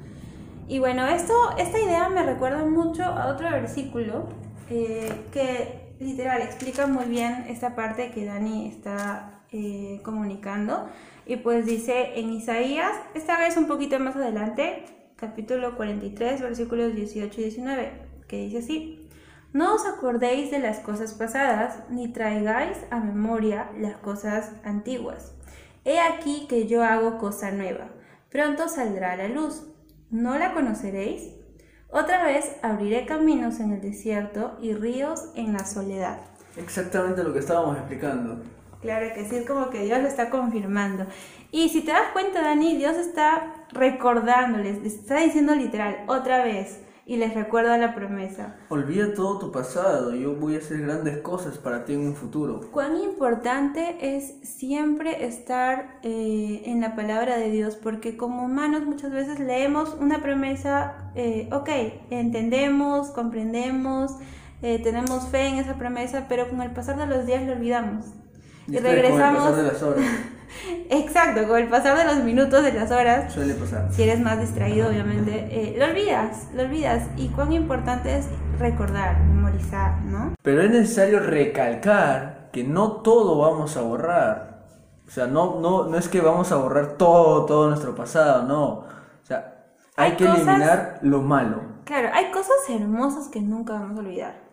Y 0.67 0.79
bueno, 0.79 1.05
esto, 1.07 1.33
esta 1.57 1.79
idea 1.79 2.09
me 2.09 2.23
recuerda 2.23 2.65
mucho 2.65 3.03
a 3.03 3.27
otro 3.27 3.51
versículo 3.51 4.27
eh, 4.69 5.27
que 5.31 5.95
literal 5.99 6.41
explica 6.41 6.87
muy 6.87 7.05
bien 7.05 7.45
esta 7.47 7.75
parte 7.75 8.09
que 8.11 8.25
Dani 8.25 8.67
está 8.67 9.41
eh, 9.51 10.01
comunicando. 10.03 10.89
Y 11.27 11.37
pues 11.37 11.67
dice 11.67 12.19
en 12.19 12.31
Isaías, 12.31 12.93
esta 13.13 13.37
vez 13.37 13.57
un 13.57 13.67
poquito 13.67 13.99
más 13.99 14.15
adelante, 14.15 14.85
capítulo 15.15 15.75
43, 15.75 16.41
versículos 16.41 16.95
18 16.95 17.41
y 17.41 17.43
19, 17.43 17.91
que 18.27 18.37
dice 18.37 18.57
así. 18.57 19.09
No 19.53 19.75
os 19.75 19.85
acordéis 19.85 20.49
de 20.49 20.59
las 20.59 20.79
cosas 20.79 21.13
pasadas, 21.13 21.83
ni 21.89 22.11
traigáis 22.11 22.77
a 22.89 22.99
memoria 22.99 23.69
las 23.79 23.97
cosas 23.97 24.51
antiguas. 24.63 25.33
He 25.85 25.99
aquí 25.99 26.47
que 26.49 26.67
yo 26.67 26.83
hago 26.83 27.19
cosa 27.19 27.51
nueva. 27.51 27.89
Pronto 28.29 28.67
saldrá 28.67 29.13
a 29.13 29.17
la 29.17 29.27
luz 29.29 29.63
¿No 30.11 30.37
la 30.37 30.53
conoceréis? 30.53 31.33
Otra 31.89 32.23
vez 32.23 32.57
abriré 32.61 33.05
caminos 33.05 33.59
en 33.59 33.71
el 33.71 33.81
desierto 33.81 34.57
y 34.61 34.73
ríos 34.73 35.31
en 35.35 35.53
la 35.53 35.65
soledad. 35.65 36.19
Exactamente 36.57 37.23
lo 37.23 37.33
que 37.33 37.39
estábamos 37.39 37.77
explicando. 37.77 38.43
Claro 38.81 39.07
que 39.15 39.25
sí, 39.27 39.37
es 39.37 39.47
como 39.47 39.69
que 39.69 39.83
Dios 39.83 40.01
lo 40.01 40.07
está 40.07 40.29
confirmando. 40.29 41.07
Y 41.51 41.69
si 41.69 41.81
te 41.81 41.91
das 41.91 42.11
cuenta, 42.13 42.41
Dani, 42.41 42.77
Dios 42.77 42.97
está 42.97 43.65
recordándoles, 43.71 44.83
está 44.85 45.21
diciendo 45.21 45.55
literal, 45.55 46.03
otra 46.07 46.43
vez, 46.43 46.81
y 47.05 47.17
les 47.17 47.35
recuerda 47.35 47.77
la 47.77 47.93
promesa. 47.93 48.55
Olvida 48.69 49.13
todo 49.13 49.37
tu 49.37 49.51
pasado, 49.51 50.15
yo 50.15 50.35
voy 50.35 50.55
a 50.55 50.57
hacer 50.57 50.81
grandes 50.81 51.19
cosas 51.19 51.57
para 51.57 51.85
ti 51.85 51.93
en 51.93 52.01
un 52.01 52.15
futuro. 52.15 52.61
Cuán 52.71 52.97
importante 52.97 53.97
es 54.15 54.39
siempre 54.41 55.25
estar 55.25 55.99
eh, 56.01 56.63
en 56.65 56.81
la 56.81 56.95
palabra 56.95 57.37
de 57.37 57.51
Dios, 57.51 57.75
porque 57.75 58.17
como 58.17 58.43
humanos 58.43 58.85
muchas 58.85 59.11
veces 59.11 59.39
leemos 59.39 59.95
una 59.99 60.21
promesa, 60.21 61.11
eh, 61.15 61.47
ok, 61.51 61.69
entendemos, 62.09 63.11
comprendemos, 63.11 64.17
eh, 64.63 64.79
tenemos 64.79 65.27
fe 65.27 65.47
en 65.47 65.57
esa 65.57 65.75
promesa, 65.75 66.25
pero 66.27 66.49
con 66.49 66.61
el 66.61 66.71
pasar 66.71 66.97
de 66.97 67.05
los 67.05 67.27
días 67.27 67.43
lo 67.45 67.53
olvidamos. 67.53 68.05
Y, 68.67 68.77
regresamos. 68.77 69.43
Con 69.43 69.59
el 69.59 69.65
pasar 69.65 69.65
de 69.65 69.71
las 69.71 69.83
horas. 69.83 70.05
Exacto, 70.89 71.47
con 71.47 71.59
el 71.59 71.67
pasar 71.67 71.97
de 71.97 72.05
los 72.05 72.23
minutos, 72.23 72.63
de 72.63 72.73
las 72.73 72.91
horas. 72.91 73.33
Suele 73.33 73.53
pasar. 73.55 73.91
Si 73.91 74.03
eres 74.03 74.19
más 74.19 74.39
distraído, 74.39 74.89
obviamente, 74.89 75.47
eh, 75.51 75.75
lo 75.77 75.85
olvidas, 75.85 76.49
lo 76.53 76.63
olvidas. 76.63 77.03
Y 77.17 77.29
cuán 77.29 77.51
importante 77.53 78.17
es 78.17 78.27
recordar, 78.59 79.19
memorizar, 79.19 80.01
¿no? 80.03 80.33
Pero 80.41 80.61
es 80.61 80.71
necesario 80.71 81.19
recalcar 81.19 82.49
que 82.51 82.63
no 82.63 83.01
todo 83.01 83.37
vamos 83.37 83.75
a 83.77 83.81
borrar. 83.81 84.65
O 85.07 85.11
sea, 85.11 85.27
no, 85.27 85.59
no, 85.59 85.87
no 85.87 85.97
es 85.97 86.07
que 86.07 86.21
vamos 86.21 86.51
a 86.51 86.55
borrar 86.55 86.97
todo, 86.97 87.45
todo 87.45 87.67
nuestro 87.67 87.93
pasado, 87.93 88.43
no. 88.43 88.65
O 88.65 88.85
sea, 89.23 89.65
hay, 89.95 90.13
que 90.13 90.25
eliminar 90.25 90.99
lo 91.01 91.21
malo. 91.21 91.61
Claro, 91.83 92.09
hay 92.13 92.31
cosas 92.31 92.55
hermosas 92.69 93.27
que 93.27 93.41
nunca 93.41 93.73
vamos 93.73 93.97
a 93.97 94.01
olvidar 94.01 94.44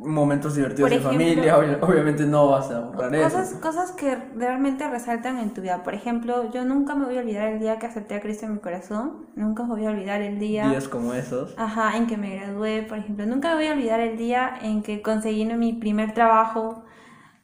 momentos 0.00 0.54
divertidos 0.54 0.90
de 0.90 1.00
familia, 1.00 1.58
obviamente 1.80 2.24
no 2.24 2.48
vas 2.48 2.70
a 2.70 2.80
borrar 2.80 3.10
cosas, 3.22 3.54
Cosas 3.54 3.92
que 3.92 4.16
realmente 4.36 4.88
resaltan 4.88 5.38
en 5.38 5.52
tu 5.52 5.60
vida. 5.60 5.82
Por 5.82 5.94
ejemplo, 5.94 6.50
yo 6.52 6.64
nunca 6.64 6.94
me 6.94 7.04
voy 7.04 7.16
a 7.16 7.20
olvidar 7.20 7.48
el 7.48 7.58
día 7.58 7.78
que 7.78 7.86
acepté 7.86 8.14
a 8.14 8.20
Cristo 8.20 8.46
en 8.46 8.54
mi 8.54 8.58
corazón. 8.60 9.26
Nunca 9.34 9.64
me 9.64 9.70
voy 9.70 9.86
a 9.86 9.90
olvidar 9.90 10.22
el 10.22 10.38
día... 10.38 10.68
Días 10.68 10.88
como 10.88 11.14
esos. 11.14 11.54
Ajá, 11.58 11.96
en 11.96 12.06
que 12.06 12.16
me 12.16 12.36
gradué, 12.36 12.82
por 12.82 12.98
ejemplo. 12.98 13.26
Nunca 13.26 13.50
me 13.50 13.56
voy 13.56 13.66
a 13.66 13.72
olvidar 13.72 14.00
el 14.00 14.16
día 14.16 14.54
en 14.62 14.82
que 14.82 15.02
conseguí 15.02 15.44
mi 15.46 15.72
primer 15.72 16.14
trabajo. 16.14 16.84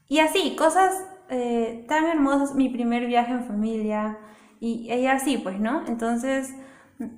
Y 0.07 0.21
así, 0.21 0.55
cosas 0.57 1.05
eh, 1.31 1.85
tan 1.89 2.05
hermosas, 2.07 2.55
mi 2.55 2.69
primer 2.69 3.07
viaje 3.07 3.33
en 3.33 3.45
familia. 3.45 4.19
Y, 4.61 4.93
y 4.93 5.07
así, 5.07 5.39
pues, 5.39 5.59
¿no? 5.59 5.85
Entonces, 5.87 6.55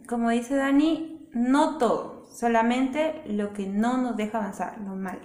como 0.09 0.31
dice 0.31 0.57
Dani, 0.57 1.29
no 1.33 1.77
todo 1.79 2.16
solamente 2.37 3.23
lo 3.27 3.53
que 3.53 3.67
no 3.67 3.97
nos 3.97 4.17
deja 4.17 4.39
avanzar, 4.39 4.79
lo 4.81 4.95
malo. 4.95 5.21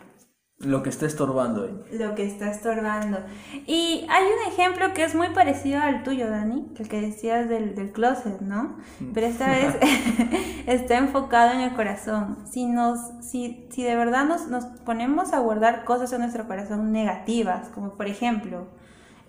Lo 0.59 0.83
que 0.83 0.89
está 0.89 1.07
estorbando 1.07 1.67
lo 1.91 2.13
que 2.13 2.23
está 2.23 2.51
estorbando. 2.51 3.17
Y 3.65 4.05
hay 4.09 4.25
un 4.25 4.53
ejemplo 4.53 4.93
que 4.93 5.03
es 5.03 5.15
muy 5.15 5.29
parecido 5.29 5.81
al 5.81 6.03
tuyo, 6.03 6.29
Dani, 6.29 6.71
que 6.75 6.83
el 6.83 6.89
que 6.89 7.01
decías 7.01 7.49
del, 7.49 7.73
del 7.73 7.91
closet, 7.91 8.41
¿no? 8.41 8.77
Pero 9.13 9.25
esta 9.25 9.49
vez 9.49 9.75
está 10.67 10.99
enfocado 10.99 11.53
en 11.53 11.61
el 11.61 11.73
corazón. 11.73 12.37
Si, 12.49 12.67
nos, 12.67 12.99
si, 13.21 13.67
si 13.71 13.83
de 13.83 13.95
verdad 13.95 14.25
nos, 14.25 14.49
nos 14.49 14.65
ponemos 14.85 15.33
a 15.33 15.39
guardar 15.39 15.83
cosas 15.83 16.13
en 16.13 16.21
nuestro 16.21 16.47
corazón 16.47 16.91
negativas, 16.91 17.69
como 17.69 17.95
por 17.95 18.05
ejemplo 18.05 18.67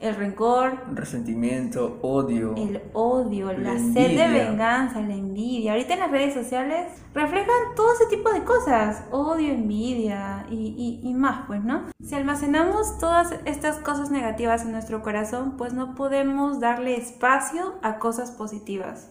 el 0.02 0.16
rencor, 0.16 0.78
Resentimiento, 0.94 1.99
odio. 2.02 2.54
el 2.56 2.82
odio, 2.92 3.52
la, 3.52 3.75
La 3.75 3.78
sed 3.78 4.16
de 4.18 4.28
venganza, 4.28 5.00
la 5.00 5.14
envidia. 5.14 5.73
Ahorita 5.73 5.94
en 5.94 6.00
las 6.00 6.11
redes 6.11 6.35
sociales 6.35 6.88
reflejan 7.14 7.75
todo 7.76 7.87
ese 7.94 8.06
tipo 8.14 8.30
de 8.32 8.42
cosas. 8.44 9.04
Odio, 9.11 9.52
envidia 9.52 10.47
y, 10.50 10.75
y- 11.02 11.09
y 11.09 11.14
más, 11.14 11.47
pues, 11.47 11.62
¿no? 11.64 11.85
Si 12.02 12.14
almacenamos 12.14 12.99
todas 12.99 13.32
estas 13.44 13.78
cosas 13.78 14.11
negativas 14.11 14.62
en 14.62 14.73
nuestro 14.73 15.02
corazón, 15.02 15.56
pues 15.56 15.73
no 15.73 15.94
podemos 15.94 16.61
darle 16.61 16.97
espacio 16.97 17.75
a 17.82 17.99
cosas 17.99 18.32
positivas. 18.32 19.11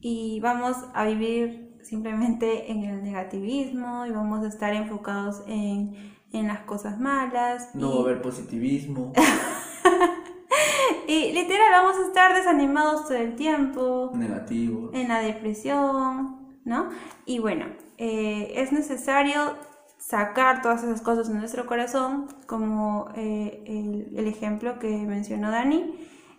Y 0.00 0.40
vamos 0.40 0.76
a 0.94 1.04
vivir 1.04 1.76
simplemente 1.82 2.70
en 2.70 2.84
el 2.84 3.02
negativismo 3.02 4.06
y 4.06 4.10
vamos 4.12 4.44
a 4.44 4.48
estar 4.48 4.72
enfocados 4.72 5.42
en, 5.48 5.94
en 6.32 6.46
las 6.48 6.60
cosas 6.60 6.98
malas. 7.00 7.70
No 7.74 7.88
y- 7.90 7.94
va 7.94 7.98
a 7.98 8.02
haber 8.04 8.22
positivismo, 8.22 9.12
y 11.08 11.32
literal, 11.32 11.70
vamos 11.70 11.96
a 11.96 12.06
estar 12.06 12.34
desanimados 12.34 13.06
todo 13.06 13.18
el 13.18 13.36
tiempo, 13.36 14.10
negativo. 14.14 14.90
en 14.92 15.08
la 15.08 15.20
depresión, 15.20 16.58
¿no? 16.64 16.90
Y 17.26 17.38
bueno, 17.38 17.66
eh, 17.98 18.52
es 18.56 18.72
necesario 18.72 19.56
sacar 19.98 20.62
todas 20.62 20.82
esas 20.82 21.00
cosas 21.00 21.28
de 21.28 21.34
nuestro 21.34 21.66
corazón, 21.66 22.26
como 22.46 23.08
eh, 23.14 23.62
el, 23.66 24.18
el 24.18 24.26
ejemplo 24.26 24.78
que 24.78 24.88
mencionó 24.88 25.50
Dani, 25.50 25.94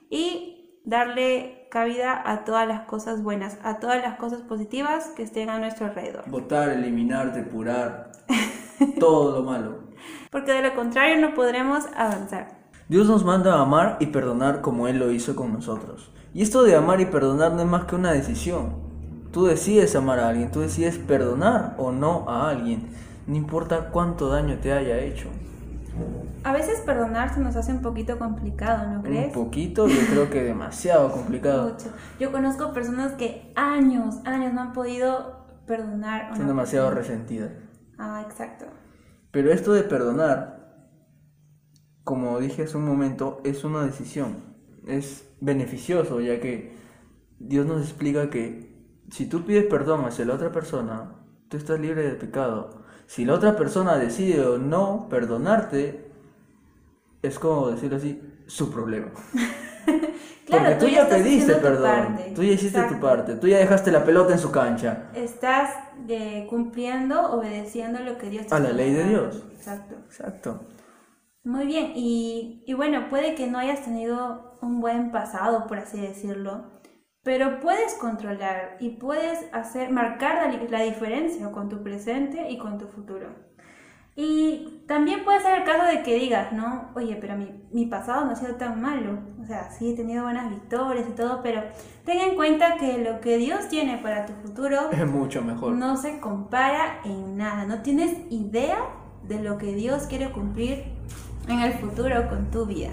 y 0.10 0.80
darle 0.86 1.68
cabida 1.72 2.22
a 2.30 2.44
todas 2.44 2.68
las 2.68 2.82
cosas 2.82 3.24
buenas, 3.24 3.58
a 3.64 3.80
todas 3.80 4.02
las 4.02 4.18
cosas 4.18 4.42
positivas 4.42 5.08
que 5.16 5.24
estén 5.24 5.50
a 5.50 5.60
nuestro 5.60 5.88
alrededor. 5.88 6.30
Votar, 6.30 6.70
eliminar, 6.70 7.34
depurar. 7.34 8.12
todo 9.00 9.40
lo 9.40 9.44
malo. 9.44 9.80
Porque 10.32 10.52
de 10.52 10.62
lo 10.62 10.76
contrario 10.76 11.20
no 11.20 11.34
podremos 11.34 11.86
avanzar. 11.96 12.63
Dios 12.94 13.08
nos 13.08 13.26
manda 13.26 13.56
a 13.56 13.62
amar 13.64 13.98
y 14.02 14.06
perdonar 14.06 14.62
como 14.62 14.88
Él 14.88 15.00
lo 15.00 15.10
hizo 15.10 15.36
con 15.36 15.52
nosotros. 15.52 16.12
Y 16.32 16.44
esto 16.44 16.62
de 16.62 16.76
amar 16.76 17.02
y 17.02 17.08
perdonar 17.08 17.54
no 17.54 17.62
es 17.62 17.68
más 17.68 17.86
que 17.86 17.96
una 17.96 18.12
decisión. 18.12 18.76
Tú 19.32 19.46
decides 19.46 19.96
amar 19.96 20.20
a 20.20 20.30
alguien, 20.30 20.52
tú 20.52 20.60
decides 20.60 21.00
perdonar 21.00 21.74
o 21.80 21.92
no 21.92 22.30
a 22.30 22.52
alguien, 22.52 22.90
no 23.26 23.36
importa 23.36 23.90
cuánto 23.90 24.30
daño 24.30 24.60
te 24.60 24.74
haya 24.74 25.00
hecho. 25.00 25.28
A 26.44 26.54
veces 26.54 26.82
perdonar 26.82 27.34
se 27.34 27.40
nos 27.40 27.56
hace 27.56 27.72
un 27.72 27.82
poquito 27.82 28.20
complicado, 28.20 28.88
¿no 28.88 29.02
crees? 29.02 29.36
Un 29.36 29.44
poquito, 29.44 29.88
yo 29.88 30.06
creo 30.12 30.30
que 30.30 30.44
demasiado 30.44 31.12
complicado. 31.14 31.72
Mucho. 31.72 31.88
Yo 32.20 32.32
conozco 32.32 32.74
personas 32.74 33.14
que 33.14 33.52
años, 33.56 34.18
años 34.24 34.54
no 34.54 34.62
han 34.62 34.72
podido 34.72 35.48
perdonar. 35.66 36.38
Son 36.38 36.46
demasiado 36.46 36.92
resentidas. 36.92 37.54
Ah, 37.98 38.24
exacto. 38.24 38.66
Pero 39.32 39.52
esto 39.52 39.74
de 39.74 39.82
perdonar, 39.82 40.63
como 42.04 42.40
dije 42.40 42.64
hace 42.64 42.78
un 42.78 42.86
momento, 42.86 43.42
es 43.44 43.64
una 43.64 43.86
decisión. 43.86 44.54
Es 44.88 45.30
beneficioso, 45.40 46.20
ya 46.22 46.40
que 46.40 46.76
Dios 47.40 47.66
nos 47.66 47.82
explica 47.82 48.30
que 48.30 48.74
si 49.10 49.26
tú 49.28 49.46
pides 49.46 49.66
perdón 49.66 50.06
hacia 50.06 50.26
la 50.26 50.34
otra 50.34 50.52
persona, 50.52 51.16
tú 51.50 51.58
estás 51.58 51.80
libre 51.80 52.04
de 52.04 52.16
pecado. 52.16 52.84
Si 53.06 53.26
la 53.26 53.34
otra 53.34 53.56
persona 53.56 53.98
decide 53.98 54.42
o 54.46 54.58
no 54.58 55.08
perdonarte, 55.10 56.12
es 57.22 57.40
como 57.40 57.72
decirlo 57.72 57.98
así, 57.98 58.22
su 58.48 58.72
problema. 58.72 59.12
Claro, 60.46 60.66
Porque 60.66 60.86
tú 60.86 60.92
ya 60.94 61.08
pediste 61.08 61.56
perdón, 61.56 62.20
tú 62.36 62.44
ya 62.44 62.52
hiciste 62.52 62.82
tu 62.84 63.00
parte, 63.00 63.36
tú 63.36 63.48
ya 63.48 63.60
dejaste 63.60 63.92
la 63.92 64.04
pelota 64.04 64.34
en 64.34 64.40
su 64.40 64.52
cancha. 64.52 65.10
Estás 65.16 65.72
eh, 66.10 66.46
cumpliendo, 66.50 67.32
obedeciendo 67.32 68.00
lo 68.00 68.18
que 68.18 68.30
Dios 68.30 68.48
te 68.48 68.54
A 68.54 68.60
la 68.60 68.74
ley 68.74 68.92
de. 68.92 69.06
Dios. 69.06 69.44
Exacto. 69.54 69.96
Exacto. 70.06 70.60
Muy 71.44 71.66
bien, 71.66 71.92
y, 71.96 72.64
y 72.66 72.74
bueno, 72.74 73.10
puede 73.10 73.36
que 73.36 73.48
no 73.48 73.60
hayas 73.60 73.84
tenido 73.84 74.58
un 74.62 74.80
buen 74.80 75.12
pasado, 75.12 75.68
por 75.68 75.78
así 75.78 76.00
decirlo, 76.00 76.72
pero 77.24 77.60
puedes 77.60 77.96
controlar 77.96 78.78
y 78.80 78.92
puedes 78.92 79.40
hacer, 79.54 79.90
marcar 79.92 80.54
la, 80.70 80.84
diferencia 80.84 81.52
con 81.52 81.70
tu 81.70 81.82
presente 81.82 82.50
y 82.50 82.58
con 82.58 82.78
tu 82.78 82.88
futuro. 82.88 83.28
Y 84.16 84.84
también 84.88 85.24
puede 85.24 85.42
ser 85.42 85.60
el 85.60 85.64
caso 85.64 85.86
de 85.86 86.04
que 86.04 86.16
digas, 86.16 86.52
¿no? 86.54 86.92
Oye, 86.96 87.18
pero 87.20 87.36
mi, 87.36 87.66
mi 87.72 87.88
pasado 87.88 88.26
no 88.26 88.32
ha 88.32 88.36
sido 88.36 88.56
tan 88.56 88.80
malo. 88.80 89.20
O 89.42 89.46
sea, 89.46 89.72
sí 89.72 89.92
he 89.92 89.96
tenido 89.96 90.24
buenas 90.24 90.50
victorias 90.50 91.08
y 91.10 91.14
todo, 91.14 91.42
pero 91.42 91.64
ten 92.06 92.20
en 92.20 92.36
cuenta 92.36 92.78
que 92.78 93.00
lo 93.00 93.22
que 93.22 93.38
Dios 93.38 93.70
tiene 93.70 93.98
para 93.98 94.26
tu 94.26 94.34
futuro 94.34 94.92
Es 94.92 95.08
mucho 95.08 95.42
mejor. 95.42 95.72
no 95.74 95.98
se 95.98 96.20
compara 96.20 97.00
en 97.06 97.38
nada. 97.38 97.66
No 97.66 97.82
tienes 97.82 98.16
idea 98.30 98.78
de 99.24 99.42
lo 99.42 99.58
que 99.58 99.74
Dios 99.74 100.04
quiere 100.04 100.32
cumplir 100.32 100.93
en 101.48 101.60
el 101.60 101.74
futuro 101.74 102.30
con 102.30 102.52
tu 102.52 102.66
vida. 102.66 102.92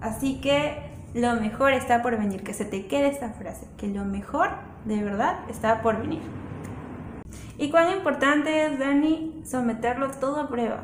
Así 0.00 0.40
que 0.40 0.88
lo 1.14 1.34
mejor 1.34 1.72
está 1.72 2.02
por 2.02 2.18
venir. 2.18 2.42
Que 2.42 2.54
se 2.54 2.64
te 2.64 2.86
quede 2.86 3.08
esta 3.08 3.30
frase. 3.30 3.66
Que 3.76 3.88
lo 3.88 4.04
mejor 4.04 4.50
de 4.84 5.02
verdad 5.02 5.40
está 5.48 5.82
por 5.82 6.00
venir. 6.00 6.22
Y 7.58 7.70
cuán 7.70 7.90
importante 7.96 8.66
es, 8.66 8.78
Dani, 8.78 9.42
someterlo 9.44 10.10
todo 10.12 10.40
a 10.40 10.48
prueba. 10.48 10.80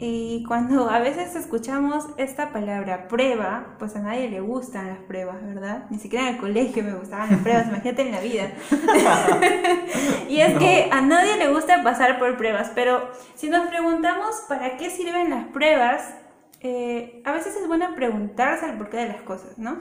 Y 0.00 0.44
cuando 0.44 0.88
a 0.88 1.00
veces 1.00 1.34
escuchamos 1.34 2.06
esta 2.18 2.52
palabra 2.52 3.08
prueba, 3.08 3.74
pues 3.80 3.96
a 3.96 4.00
nadie 4.00 4.30
le 4.30 4.40
gustan 4.40 4.86
las 4.86 4.98
pruebas, 4.98 5.44
¿verdad? 5.44 5.86
Ni 5.90 5.98
siquiera 5.98 6.28
en 6.28 6.36
el 6.36 6.40
colegio 6.40 6.84
me 6.84 6.94
gustaban 6.94 7.32
las 7.32 7.40
pruebas, 7.40 7.66
imagínate 7.68 8.02
en 8.02 8.12
la 8.12 8.20
vida. 8.20 8.52
y 10.28 10.40
es 10.40 10.56
que 10.56 10.88
a 10.92 11.00
nadie 11.00 11.36
le 11.36 11.48
gusta 11.48 11.82
pasar 11.82 12.20
por 12.20 12.36
pruebas, 12.36 12.70
pero 12.76 13.10
si 13.34 13.48
nos 13.48 13.66
preguntamos 13.68 14.36
para 14.48 14.76
qué 14.76 14.88
sirven 14.88 15.30
las 15.30 15.46
pruebas, 15.46 16.14
eh, 16.60 17.20
a 17.24 17.32
veces 17.32 17.56
es 17.56 17.66
bueno 17.66 17.96
preguntarse 17.96 18.66
el 18.66 18.78
porqué 18.78 18.98
de 18.98 19.08
las 19.08 19.22
cosas, 19.22 19.58
¿no? 19.58 19.78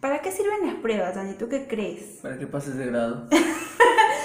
¿Para 0.00 0.20
qué 0.20 0.30
sirven 0.30 0.66
las 0.66 0.74
pruebas, 0.74 1.14
Dani? 1.14 1.34
¿Tú 1.34 1.48
qué 1.48 1.66
crees? 1.66 2.18
Para 2.20 2.36
que 2.36 2.46
pases 2.46 2.76
de 2.76 2.86
grado. 2.86 3.28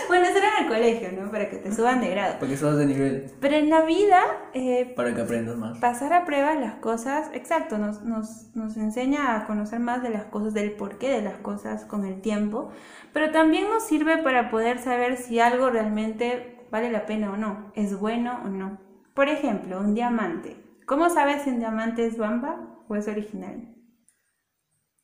Bueno, 0.07 0.25
eso 0.25 0.37
era 0.37 0.47
en 0.57 0.63
el 0.65 0.69
colegio, 0.69 1.11
¿no? 1.11 1.31
Para 1.31 1.49
que 1.49 1.57
te 1.57 1.73
suban 1.73 2.01
de 2.01 2.09
grado. 2.09 2.39
Para 2.39 2.47
que 2.51 2.57
subas 2.57 2.77
de 2.77 2.85
nivel. 2.85 3.31
Pero 3.39 3.55
en 3.55 3.69
la 3.69 3.81
vida, 3.81 4.21
eh, 4.53 4.93
Para 4.95 5.13
que 5.13 5.21
aprendas 5.21 5.57
más. 5.57 5.77
pasar 5.79 6.13
a 6.13 6.25
prueba 6.25 6.55
las 6.55 6.75
cosas, 6.75 7.29
exacto, 7.33 7.77
nos, 7.77 8.03
nos, 8.03 8.55
nos 8.55 8.77
enseña 8.77 9.35
a 9.35 9.45
conocer 9.45 9.79
más 9.79 10.01
de 10.03 10.09
las 10.09 10.25
cosas, 10.25 10.53
del 10.53 10.71
porqué 10.71 11.09
de 11.09 11.21
las 11.21 11.37
cosas 11.37 11.85
con 11.85 12.05
el 12.05 12.21
tiempo, 12.21 12.71
pero 13.13 13.31
también 13.31 13.65
nos 13.69 13.83
sirve 13.83 14.17
para 14.17 14.49
poder 14.49 14.79
saber 14.79 15.17
si 15.17 15.39
algo 15.39 15.69
realmente 15.69 16.65
vale 16.71 16.91
la 16.91 17.05
pena 17.05 17.31
o 17.31 17.37
no, 17.37 17.71
es 17.75 17.97
bueno 17.99 18.41
o 18.45 18.49
no. 18.49 18.79
Por 19.13 19.29
ejemplo, 19.29 19.79
un 19.79 19.93
diamante. 19.95 20.57
¿Cómo 20.85 21.09
sabes 21.09 21.43
si 21.43 21.49
un 21.49 21.59
diamante 21.59 22.05
es 22.05 22.17
bamba 22.17 22.83
o 22.87 22.95
es 22.95 23.07
original? 23.07 23.73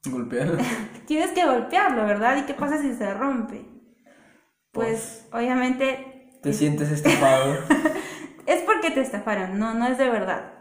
Golpear. 0.06 0.58
Tienes 1.08 1.32
que 1.32 1.46
golpearlo, 1.46 2.06
¿verdad? 2.06 2.38
¿Y 2.38 2.44
qué 2.44 2.54
pasa 2.54 2.78
si 2.78 2.94
se 2.94 3.14
rompe? 3.14 3.73
Pues 4.74 5.27
obviamente 5.32 6.30
Te 6.42 6.51
sientes 6.51 6.92
estafado. 6.92 7.60
es 8.48 8.62
porque 8.63 8.89
te 8.89 9.01
estafaron, 9.01 9.60
no, 9.60 9.75
no 9.75 9.86
es 9.88 10.00
de 10.00 10.10
verdad. 10.10 10.51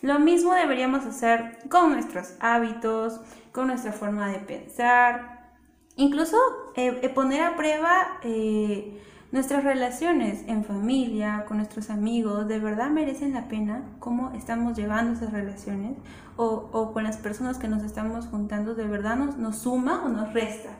Lo 0.00 0.18
mismo 0.18 0.54
deberíamos 0.54 1.04
hacer 1.04 1.58
con 1.68 1.92
nuestros 1.92 2.34
hábitos, 2.40 3.20
con 3.52 3.66
nuestra 3.66 3.92
forma 3.92 4.32
de 4.32 4.38
pensar, 4.38 5.50
incluso 5.96 6.36
eh, 6.76 6.98
eh, 7.02 7.08
poner 7.10 7.42
a 7.42 7.56
prueba 7.56 8.18
eh, 8.22 9.02
nuestras 9.32 9.64
relaciones 9.64 10.44
en 10.46 10.64
familia, 10.64 11.44
con 11.46 11.58
nuestros 11.58 11.90
amigos, 11.90 12.48
¿de 12.48 12.58
verdad 12.60 12.88
merecen 12.88 13.34
la 13.34 13.48
pena 13.48 13.82
cómo 13.98 14.32
estamos 14.34 14.78
llevando 14.78 15.12
esas 15.12 15.32
relaciones? 15.32 15.98
O, 16.36 16.70
o 16.72 16.92
con 16.94 17.04
las 17.04 17.18
personas 17.18 17.58
que 17.58 17.68
nos 17.68 17.82
estamos 17.82 18.28
juntando, 18.28 18.74
¿de 18.74 18.86
verdad 18.86 19.16
nos, 19.16 19.36
nos 19.36 19.58
suma 19.58 20.04
o 20.06 20.08
nos 20.08 20.32
resta? 20.32 20.70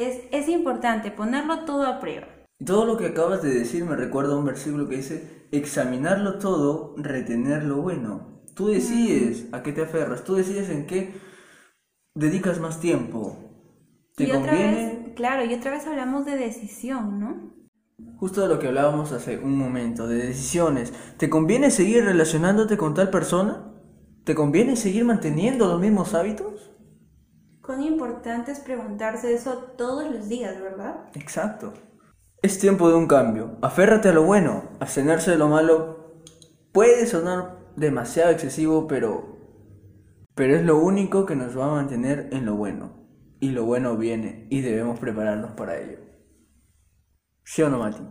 Es, 0.00 0.22
es 0.32 0.48
importante 0.48 1.10
ponerlo 1.10 1.64
todo 1.64 1.86
a 1.86 2.00
prueba. 2.00 2.26
Todo 2.64 2.84
lo 2.84 2.96
que 2.96 3.06
acabas 3.06 3.42
de 3.42 3.50
decir 3.54 3.84
me 3.84 3.96
recuerda 3.96 4.34
a 4.34 4.38
un 4.38 4.44
versículo 4.44 4.88
que 4.88 4.96
dice, 4.96 5.46
examinarlo 5.50 6.38
todo, 6.38 6.94
retener 6.96 7.64
lo 7.64 7.76
bueno. 7.82 8.42
Tú 8.54 8.68
decides 8.68 9.46
a 9.52 9.62
qué 9.62 9.72
te 9.72 9.82
aferras, 9.82 10.24
tú 10.24 10.34
decides 10.34 10.68
en 10.68 10.86
qué 10.86 11.14
dedicas 12.14 12.60
más 12.60 12.80
tiempo. 12.80 13.36
¿Te 14.16 14.24
y 14.24 14.30
otra 14.32 14.52
conviene? 14.52 14.76
vez, 14.76 15.14
claro, 15.16 15.44
y 15.44 15.52
otra 15.54 15.72
vez 15.72 15.84
hablamos 15.86 16.24
de 16.24 16.36
decisión, 16.36 17.18
¿no? 17.18 17.50
Justo 18.18 18.42
de 18.42 18.48
lo 18.48 18.60
que 18.60 18.68
hablábamos 18.68 19.10
hace 19.10 19.38
un 19.38 19.56
momento, 19.58 20.06
de 20.06 20.18
decisiones. 20.28 20.92
¿Te 21.16 21.28
conviene 21.28 21.72
seguir 21.72 22.04
relacionándote 22.04 22.76
con 22.76 22.94
tal 22.94 23.10
persona? 23.10 23.72
¿Te 24.24 24.34
conviene 24.36 24.76
seguir 24.76 25.04
manteniendo 25.04 25.66
los 25.66 25.80
mismos 25.80 26.14
hábitos? 26.14 26.69
Cuán 27.70 27.84
importante 27.84 28.50
es 28.50 28.58
preguntarse 28.58 29.32
eso 29.32 29.56
todos 29.78 30.10
los 30.10 30.28
días, 30.28 30.60
¿verdad? 30.60 31.04
Exacto. 31.14 31.72
Es 32.42 32.58
tiempo 32.58 32.88
de 32.88 32.96
un 32.96 33.06
cambio. 33.06 33.58
Aférrate 33.62 34.08
a 34.08 34.12
lo 34.12 34.24
bueno. 34.24 34.64
Abstenerse 34.80 35.30
de 35.30 35.38
lo 35.38 35.46
malo 35.46 36.24
puede 36.72 37.06
sonar 37.06 37.60
demasiado 37.76 38.32
excesivo, 38.32 38.88
pero, 38.88 39.38
pero 40.34 40.56
es 40.56 40.64
lo 40.64 40.78
único 40.78 41.26
que 41.26 41.36
nos 41.36 41.56
va 41.56 41.66
a 41.66 41.74
mantener 41.76 42.28
en 42.32 42.44
lo 42.44 42.56
bueno. 42.56 43.06
Y 43.38 43.50
lo 43.50 43.64
bueno 43.64 43.96
viene 43.96 44.48
y 44.50 44.62
debemos 44.62 44.98
prepararnos 44.98 45.52
para 45.52 45.78
ello. 45.78 45.98
¿Sí 47.44 47.62
o 47.62 47.70
no, 47.70 47.78
Mati? 47.78 48.02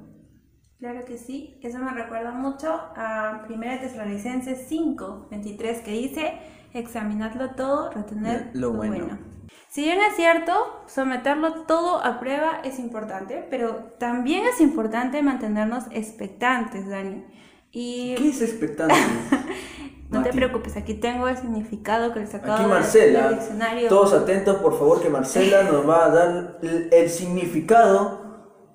Claro 0.78 1.04
que 1.04 1.18
sí, 1.18 1.60
eso 1.62 1.80
me 1.80 1.92
recuerda 1.92 2.32
mucho 2.32 2.70
a 2.96 3.46
1 3.50 3.80
Tesalonicenses 3.82 4.68
5, 4.70 5.28
23, 5.30 5.82
que 5.82 5.92
dice, 5.92 6.40
examinadlo 6.74 7.52
todo, 7.52 7.92
retener 7.92 8.50
Lo 8.54 8.72
lo, 8.72 8.74
bueno. 8.74 8.96
bueno. 9.06 9.20
Si 9.68 9.82
bien 9.84 10.00
es 10.02 10.16
cierto, 10.16 10.54
someterlo 10.88 11.64
todo 11.66 12.04
a 12.04 12.20
prueba 12.20 12.62
es 12.64 12.80
importante, 12.80 13.46
pero 13.50 13.94
también 14.00 14.46
es 14.46 14.62
importante 14.62 15.22
mantenernos 15.22 15.86
expectantes, 15.92 16.88
Dani. 16.88 17.24
Y 17.72 18.16
¿Qué 18.16 18.30
es 18.30 18.42
expectante? 18.42 18.96
no 20.10 20.24
te 20.24 20.30
Mati. 20.30 20.38
preocupes, 20.38 20.76
aquí 20.76 20.96
tengo 20.96 21.28
el 21.28 21.38
significado 21.38 22.14
que 22.14 22.22
les 22.22 22.34
acabo 22.34 22.54
Aquí 22.54 22.66
Marcela, 22.66 23.28
del 23.30 23.36
diccionario. 23.40 23.90
todos 23.90 24.14
atentos 24.14 24.58
por 24.58 24.78
favor 24.78 25.02
que 25.02 25.10
Marcela 25.10 25.64
nos 25.72 25.88
va 25.88 26.06
a 26.06 26.10
dar 26.10 26.60
el 26.62 27.10
significado 27.10 28.29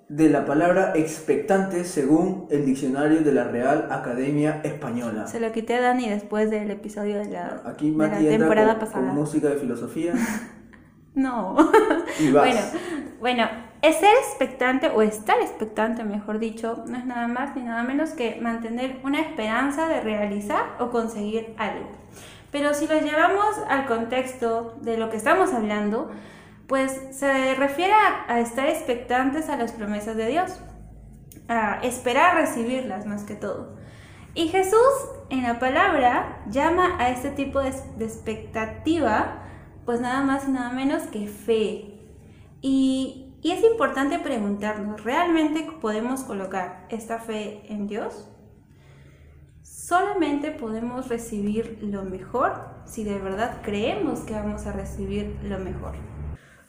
de 0.09 0.29
la 0.29 0.45
palabra 0.45 0.93
expectante 0.95 1.85
según 1.85 2.47
el 2.51 2.67
diccionario 2.67 3.21
de 3.21 3.33
la 3.33 3.45
Real 3.45 3.89
Academia 3.91 4.61
Española. 4.63 5.27
Se 5.27 5.41
lo 5.41 5.51
quité 5.53 5.75
a 5.75 5.81
Dani 5.81 6.09
después 6.09 6.51
del 6.51 6.71
episodio 6.71 7.19
de 7.19 7.27
la, 7.27 7.63
Aquí 7.65 7.91
de 7.91 8.09
la 8.09 8.19
temporada 8.19 8.71
con, 8.73 8.81
pasada. 8.81 9.07
con 9.07 9.15
música 9.15 9.49
de 9.49 9.57
filosofía 9.57 10.15
No. 11.15 11.57
y 12.21 12.31
vas. 12.33 12.45
Bueno, 12.45 12.61
bueno, 13.21 13.49
es 13.83 13.97
ser 13.97 14.15
expectante 14.27 14.89
o 14.89 15.03
estar 15.03 15.41
expectante, 15.41 16.05
mejor 16.05 16.39
dicho, 16.39 16.85
no 16.87 16.97
es 16.97 17.07
nada 17.07 17.29
más 17.29 17.55
ni 17.55 17.63
nada 17.63 17.83
menos 17.83 18.11
que 18.11 18.39
mantener 18.41 18.99
una 19.05 19.21
esperanza 19.21 19.89
de 19.89 20.01
realizar 20.01 20.63
o 20.81 20.91
conseguir 20.91 21.55
algo. 21.57 21.89
Pero 22.51 22.75
si 22.75 22.87
lo 22.87 22.99
llevamos 23.01 23.59
al 23.69 23.87
contexto 23.87 24.77
de 24.81 24.97
lo 24.97 25.11
que 25.11 25.17
estamos 25.17 25.53
hablando, 25.53 26.11
pues 26.67 27.01
se 27.11 27.55
refiere 27.55 27.93
a, 28.29 28.41
estar 28.41 28.69
expectantes 28.69 29.49
a 29.49 29.57
las 29.57 29.73
promesas 29.73 30.17
de 30.17 30.27
Dios, 30.27 30.61
a 31.49 31.81
esperar 31.83 32.37
recibirlas 32.37 33.07
más 33.07 33.25
que 33.25 33.35
todo. 33.35 33.77
Y 34.35 34.49
Jesús 34.49 34.79
en 35.31 35.43
la 35.43 35.59
palabra 35.59 36.43
llama 36.49 36.97
a 36.99 37.11
este 37.11 37.31
tipo 37.31 37.61
de, 37.61 37.73
de 37.99 38.05
expectativa, 38.05 39.43
pues 39.85 40.01
nada 40.01 40.23
más 40.23 40.49
y 40.49 40.53
nada 40.53 40.71
menos 40.71 41.03
que 41.05 41.29
fe. 41.29 42.01
Y, 42.61 43.35
y 43.43 43.51
es 43.51 43.63
importante 43.63 44.19
preguntarnos, 44.19 45.05
¿realmente 45.05 45.69
podemos 45.81 46.25
colocar 46.25 46.87
esta 46.89 47.19
fe 47.19 47.63
en 47.69 47.87
Dios? 47.87 48.29
Solamente 49.63 50.51
podemos 50.51 51.09
recibir 51.09 51.79
lo 51.83 52.05
mejor 52.05 52.75
si 52.87 53.05
de 53.05 53.19
verdad 53.19 53.61
creemos 53.63 54.21
que 54.21 54.33
vamos 54.33 54.67
a 54.67 54.73
recibir 54.73 55.39
lo 55.43 55.59
mejor. 55.59 56.14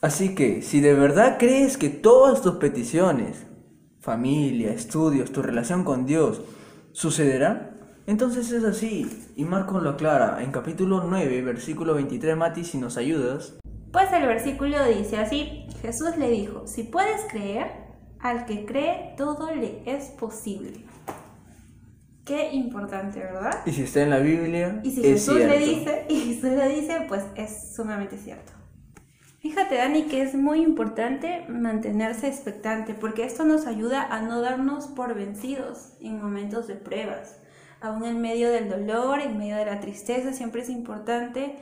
Así 0.06 0.36
que, 0.36 0.62
si 0.62 0.82
de 0.82 0.94
verdad 0.94 1.38
crees 1.40 1.80
que 1.80 1.90
todas 1.90 2.44
tus 2.44 2.58
peticiones, 2.58 3.48
familia, 4.00 4.72
estudios, 4.72 5.32
tu 5.32 5.42
relación 5.42 5.84
con 5.84 6.06
Dios, 6.06 6.44
sucederán, 6.92 7.72
entonces 8.06 8.52
es 8.52 8.64
así. 8.66 9.10
Y 9.36 9.46
Marcos 9.46 9.82
lo 9.82 9.90
aclara 9.90 10.44
en 10.44 10.52
capítulo 10.52 11.04
9, 11.10 11.42
versículo 11.42 11.96
23, 11.96 12.38
Mati, 12.38 12.64
si 12.64 12.78
nos 12.78 12.98
ayudas. 12.98 13.56
Pues 13.92 14.14
el 14.14 14.28
versículo 14.28 14.78
dice 14.86 15.18
así, 15.18 15.66
Jesús 15.82 16.16
le 16.20 16.30
dijo, 16.30 16.68
si 16.68 16.84
puedes 16.84 17.22
creer, 17.32 17.72
al 18.20 18.46
que 18.46 18.64
cree 18.64 19.16
todo 19.18 19.56
le 19.56 19.82
es 19.88 20.10
posible. 20.10 20.86
Qué 22.26 22.52
importante, 22.54 23.22
¿verdad? 23.22 23.64
Y 23.66 23.72
si 23.72 23.82
está 23.82 24.04
en 24.04 24.12
la 24.12 24.20
Biblia, 24.20 24.82
Y 24.84 24.92
si 24.92 25.00
es 25.00 25.26
Jesús 25.26 25.40
le 25.40 25.58
dice, 25.58 26.06
y 26.10 26.20
Jesús 26.20 26.52
le 26.52 26.70
dice, 26.70 27.06
pues 27.08 27.24
es 27.36 27.74
sumamente 27.76 28.20
cierto. 28.20 28.55
Fíjate, 29.46 29.76
Dani, 29.76 30.06
que 30.06 30.24
es 30.24 30.34
muy 30.34 30.64
importante 30.64 31.46
mantenerse 31.50 32.28
expectante, 32.28 32.96
porque 32.96 33.26
esto 33.26 33.46
nos 33.46 33.68
ayuda 33.68 34.02
a 34.02 34.20
no 34.20 34.42
darnos 34.42 34.88
por 34.88 35.14
vencidos 35.14 35.94
en 36.02 36.20
momentos 36.20 36.66
de 36.66 36.74
pruebas. 36.74 37.40
Aún 37.80 38.06
en 38.06 38.22
medio 38.22 38.50
del 38.50 38.70
dolor, 38.70 39.20
en 39.20 39.38
medio 39.38 39.56
de 39.58 39.66
la 39.66 39.80
tristeza, 39.82 40.34
siempre 40.34 40.64
es 40.64 40.70
importante 40.70 41.58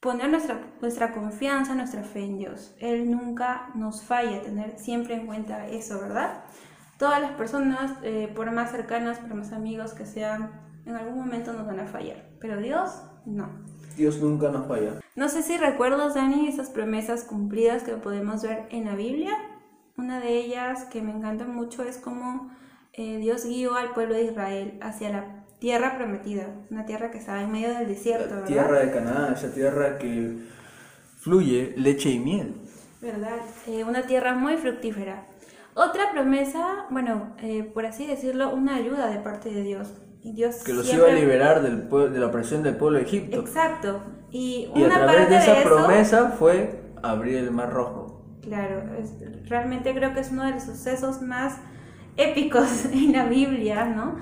poner 0.00 0.30
nuestra, 0.30 0.58
nuestra 0.80 1.12
confianza, 1.12 1.76
nuestra 1.76 2.02
fe 2.02 2.24
en 2.24 2.38
Dios. 2.38 2.74
Él 2.80 3.08
nunca 3.08 3.70
nos 3.76 4.02
falla, 4.02 4.42
tener 4.42 4.76
siempre 4.76 5.14
en 5.14 5.26
cuenta 5.26 5.68
eso, 5.68 6.00
¿verdad? 6.00 6.42
Todas 6.98 7.20
las 7.22 7.30
personas, 7.34 7.92
eh, 8.02 8.32
por 8.34 8.50
más 8.50 8.72
cercanas, 8.72 9.20
por 9.20 9.32
más 9.34 9.52
amigos 9.52 9.92
que 9.94 10.06
sean, 10.06 10.50
en 10.84 10.96
algún 10.96 11.16
momento 11.16 11.52
nos 11.52 11.68
van 11.68 11.78
a 11.78 11.86
fallar, 11.86 12.30
pero 12.40 12.60
Dios 12.60 13.00
no. 13.26 13.48
Dios 13.96 14.20
nunca 14.20 14.50
nos 14.50 14.66
falla. 14.66 14.98
No 15.20 15.28
sé 15.28 15.42
si 15.42 15.58
recuerdas, 15.58 16.14
Dani, 16.14 16.48
esas 16.48 16.70
promesas 16.70 17.24
cumplidas 17.24 17.82
que 17.82 17.92
podemos 17.92 18.42
ver 18.42 18.64
en 18.70 18.86
la 18.86 18.94
Biblia. 18.94 19.32
Una 19.98 20.18
de 20.18 20.38
ellas 20.38 20.84
que 20.84 21.02
me 21.02 21.12
encanta 21.12 21.44
mucho 21.44 21.82
es 21.82 21.98
cómo 21.98 22.50
eh, 22.94 23.18
Dios 23.18 23.44
guió 23.44 23.74
al 23.74 23.92
pueblo 23.92 24.14
de 24.14 24.24
Israel 24.24 24.78
hacia 24.80 25.10
la 25.10 25.44
tierra 25.58 25.98
prometida, 25.98 26.48
una 26.70 26.86
tierra 26.86 27.10
que 27.10 27.18
estaba 27.18 27.42
en 27.42 27.52
medio 27.52 27.68
del 27.74 27.86
desierto, 27.86 28.28
La 28.30 28.34
¿verdad? 28.36 28.46
tierra 28.46 28.78
de 28.80 28.92
Canaán, 28.92 29.34
esa 29.34 29.52
tierra 29.52 29.98
que 29.98 30.38
fluye 31.18 31.74
leche 31.76 32.08
y 32.08 32.18
miel. 32.18 32.54
¿verdad? 33.02 33.36
Eh, 33.66 33.84
una 33.84 34.06
tierra 34.06 34.32
muy 34.34 34.56
fructífera. 34.56 35.26
Otra 35.74 36.12
promesa, 36.12 36.86
bueno, 36.88 37.34
eh, 37.42 37.64
por 37.64 37.84
así 37.84 38.06
decirlo, 38.06 38.54
una 38.54 38.76
ayuda 38.76 39.08
de 39.08 39.18
parte 39.18 39.50
de 39.50 39.64
Dios. 39.64 39.92
Y 40.22 40.32
Dios 40.32 40.64
Que 40.64 40.72
los 40.72 40.86
siempre- 40.86 41.10
iba 41.10 41.18
a 41.18 41.20
liberar 41.20 41.60
del 41.62 41.90
de 42.12 42.18
la 42.18 42.26
opresión 42.26 42.62
del 42.62 42.76
pueblo 42.78 42.98
de 42.98 43.04
Egipto. 43.04 43.40
Exacto. 43.40 44.00
Y 44.32 44.68
Y 44.74 44.82
a 44.82 44.86
una 44.86 44.94
través 44.96 45.16
parte 45.16 45.30
de 45.34 45.38
esa 45.38 45.58
eso, 45.60 45.68
promesa 45.68 46.30
fue 46.38 46.80
abrir 47.02 47.36
el 47.36 47.50
mar 47.50 47.72
rojo. 47.72 48.22
Claro, 48.42 48.82
es- 48.98 49.14
realmente 49.48 49.94
creo 49.94 50.14
que 50.14 50.20
es 50.20 50.30
uno 50.30 50.44
de 50.44 50.52
los 50.52 50.62
sucesos 50.64 51.20
más 51.22 51.56
épicos 52.16 52.84
en 52.92 53.12
la 53.12 53.26
Biblia, 53.26 53.84
¿no? 53.86 54.16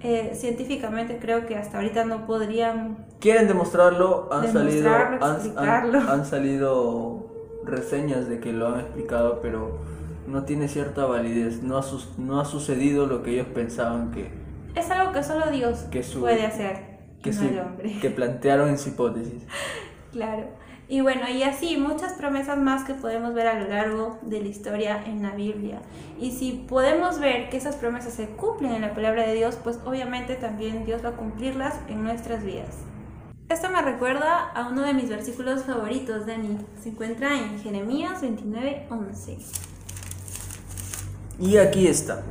Eh, 0.00 0.32
científicamente 0.34 1.18
creo 1.18 1.46
que 1.46 1.56
hasta 1.56 1.78
ahorita 1.78 2.04
no 2.04 2.26
podrían 2.26 3.06
Quieren 3.20 3.48
demostrarlo, 3.48 4.28
han 4.30 4.52
salido, 4.52 4.90
han, 4.94 5.18
han- 5.56 5.94
han 5.96 6.24
salido 6.26 7.30
reseñas 7.64 8.28
de 8.28 8.38
que 8.38 8.52
lo 8.52 8.68
han 8.68 8.80
explicado, 8.80 9.40
pero 9.40 9.78
no 10.26 10.44
tiene 10.44 10.68
cierta 10.68 11.06
validez. 11.06 11.62
No 11.62 11.78
ha, 11.78 11.84
no 12.18 12.38
ha 12.40 12.44
sucedido 12.44 13.06
lo 13.06 13.22
que 13.22 13.30
ellos 13.32 13.46
pensaban 13.54 14.10
que, 14.10 14.30
Es 14.74 14.90
algo 14.90 15.12
que 15.12 15.22
solo 15.22 15.50
Dios 15.50 15.86
Que 15.90 16.00
puede 16.20 16.44
hacer, 16.44 16.93
que, 17.30 18.08
no 18.08 18.14
plantearon 18.14 18.68
en 18.68 18.78
su 18.78 18.90
hipótesis. 18.90 19.42
Claro. 20.12 20.44
Y 20.86 21.00
bueno, 21.00 21.28
y 21.28 21.42
así 21.42 21.76
muchas 21.76 22.12
promesas 22.12 22.56
más 22.56 22.84
que 22.84 22.94
podemos 22.94 23.34
ver 23.34 23.48
a 23.48 23.58
lo 23.58 23.68
largo 23.68 24.18
de 24.22 24.40
la 24.40 24.46
historia 24.46 25.02
en 25.04 25.22
la 25.22 25.34
Biblia. 25.34 25.80
Y 26.20 26.30
si 26.30 26.52
podemos 26.68 27.18
ver 27.18 27.48
que 27.48 27.56
esas 27.56 27.74
promesas 27.74 28.12
se 28.12 28.28
cumplen 28.28 28.74
en 28.74 28.82
la 28.82 28.94
palabra 28.94 29.26
de 29.26 29.34
Dios, 29.34 29.58
pues 29.64 29.80
obviamente 29.84 30.36
también 30.36 30.84
Dios 30.84 31.04
va 31.04 31.08
a 31.08 31.16
cumplirlas 31.16 31.74
en 31.88 32.04
nuestras 32.04 32.44
vidas. 32.44 32.76
Esto 33.48 33.70
me 33.70 33.82
recuerda 33.82 34.50
a 34.54 34.68
uno 34.68 34.82
de 34.82 34.94
mis 34.94 35.08
versículos 35.08 35.64
favoritos, 35.64 36.26
Dani. 36.26 36.58
Se 36.80 36.90
encuentra 36.90 37.36
en 37.36 37.58
Jeremías 37.60 38.20
29, 38.20 38.86
11. 38.90 39.38
Y 41.40 41.56
aquí 41.56 41.86
está. 41.86 42.22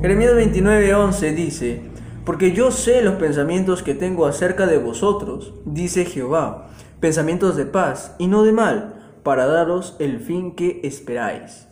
Jeremías 0.00 0.32
29:11 0.32 1.34
dice, 1.34 1.82
porque 2.26 2.50
yo 2.50 2.72
sé 2.72 3.02
los 3.02 3.14
pensamientos 3.14 3.84
que 3.84 3.94
tengo 3.94 4.26
acerca 4.26 4.66
de 4.66 4.78
vosotros, 4.78 5.54
dice 5.64 6.04
Jehová, 6.04 6.66
pensamientos 6.98 7.56
de 7.56 7.66
paz 7.66 8.16
y 8.18 8.26
no 8.26 8.42
de 8.42 8.50
mal, 8.50 9.20
para 9.22 9.46
daros 9.46 9.94
el 10.00 10.18
fin 10.18 10.56
que 10.56 10.80
esperáis. 10.82 11.68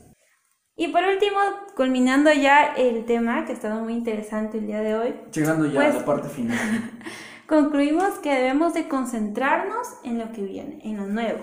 Y 0.77 0.89
por 0.89 1.03
último, 1.03 1.39
culminando 1.77 2.33
ya 2.33 2.67
el 2.77 3.05
tema, 3.05 3.45
que 3.45 3.51
ha 3.51 3.55
estado 3.55 3.83
muy 3.83 3.95
interesante 3.95 4.59
el 4.59 4.69
día 4.69 4.81
de 4.81 4.95
hoy, 4.95 5.15
Llegando 5.33 5.67
ya 5.67 5.75
Pues- 5.81 5.95
a 5.97 5.99
la 5.99 6.05
parte 6.05 6.29
final. 6.29 6.57
concluimos 7.49 8.15
que 8.21 8.33
debemos 8.33 8.75
de 8.75 8.89
concentrarnos 8.89 9.89
en 10.05 10.19
lo 10.21 10.31
que 10.31 10.43
viene, 10.43 10.79
en 10.85 10.97
lo 10.97 11.07
nuevo. 11.07 11.41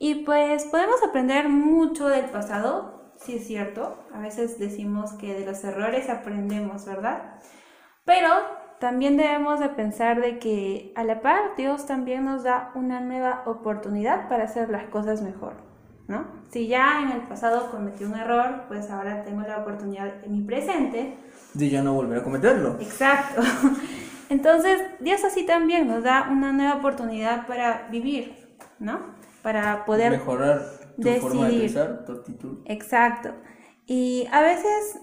Y 0.00 0.24
pues 0.24 0.64
podemos 0.64 0.96
aprender 1.08 1.48
mucho 1.48 2.08
del 2.08 2.26
pasado, 2.26 3.12
sí 3.18 3.36
es 3.36 3.46
cierto, 3.46 3.96
a 4.12 4.18
veces 4.18 4.58
decimos 4.58 5.12
que 5.12 5.32
de 5.32 5.46
los 5.46 5.62
errores 5.62 6.10
aprendemos, 6.10 6.84
¿verdad? 6.84 7.40
Pero 8.06 8.30
también 8.78 9.16
debemos 9.16 9.60
de 9.60 9.68
pensar 9.68 10.20
de 10.20 10.38
que 10.38 10.92
a 10.94 11.04
la 11.04 11.20
par 11.20 11.56
Dios 11.56 11.86
también 11.86 12.24
nos 12.24 12.44
da 12.44 12.70
una 12.74 13.00
nueva 13.00 13.42
oportunidad 13.46 14.28
para 14.28 14.44
hacer 14.44 14.70
las 14.70 14.84
cosas 14.84 15.22
mejor, 15.22 15.54
¿no? 16.06 16.24
Si 16.50 16.68
ya 16.68 17.02
en 17.02 17.10
el 17.10 17.22
pasado 17.22 17.70
cometí 17.70 18.04
un 18.04 18.14
error, 18.14 18.62
pues 18.68 18.90
ahora 18.90 19.24
tengo 19.24 19.42
la 19.42 19.58
oportunidad 19.58 20.24
en 20.24 20.32
mi 20.32 20.40
presente 20.42 21.16
De 21.52 21.68
ya 21.68 21.82
no 21.82 21.94
volver 21.94 22.20
a 22.20 22.22
cometerlo. 22.22 22.76
Exacto. 22.80 23.42
Entonces, 24.28 24.80
Dios 25.00 25.24
así 25.24 25.44
también 25.44 25.88
nos 25.88 26.04
da 26.04 26.28
una 26.30 26.52
nueva 26.52 26.76
oportunidad 26.76 27.46
para 27.46 27.88
vivir, 27.90 28.56
¿no? 28.78 29.00
Para 29.42 29.84
poder... 29.84 30.12
Mejorar 30.12 30.62
tu 31.00 31.08
forma 31.14 31.46
de 31.46 31.52
decidir. 31.52 31.74
pensar, 31.74 32.04
tu 32.04 32.12
actitud. 32.12 32.58
Exacto. 32.66 33.30
Y 33.86 34.28
a 34.32 34.42
veces 34.42 35.00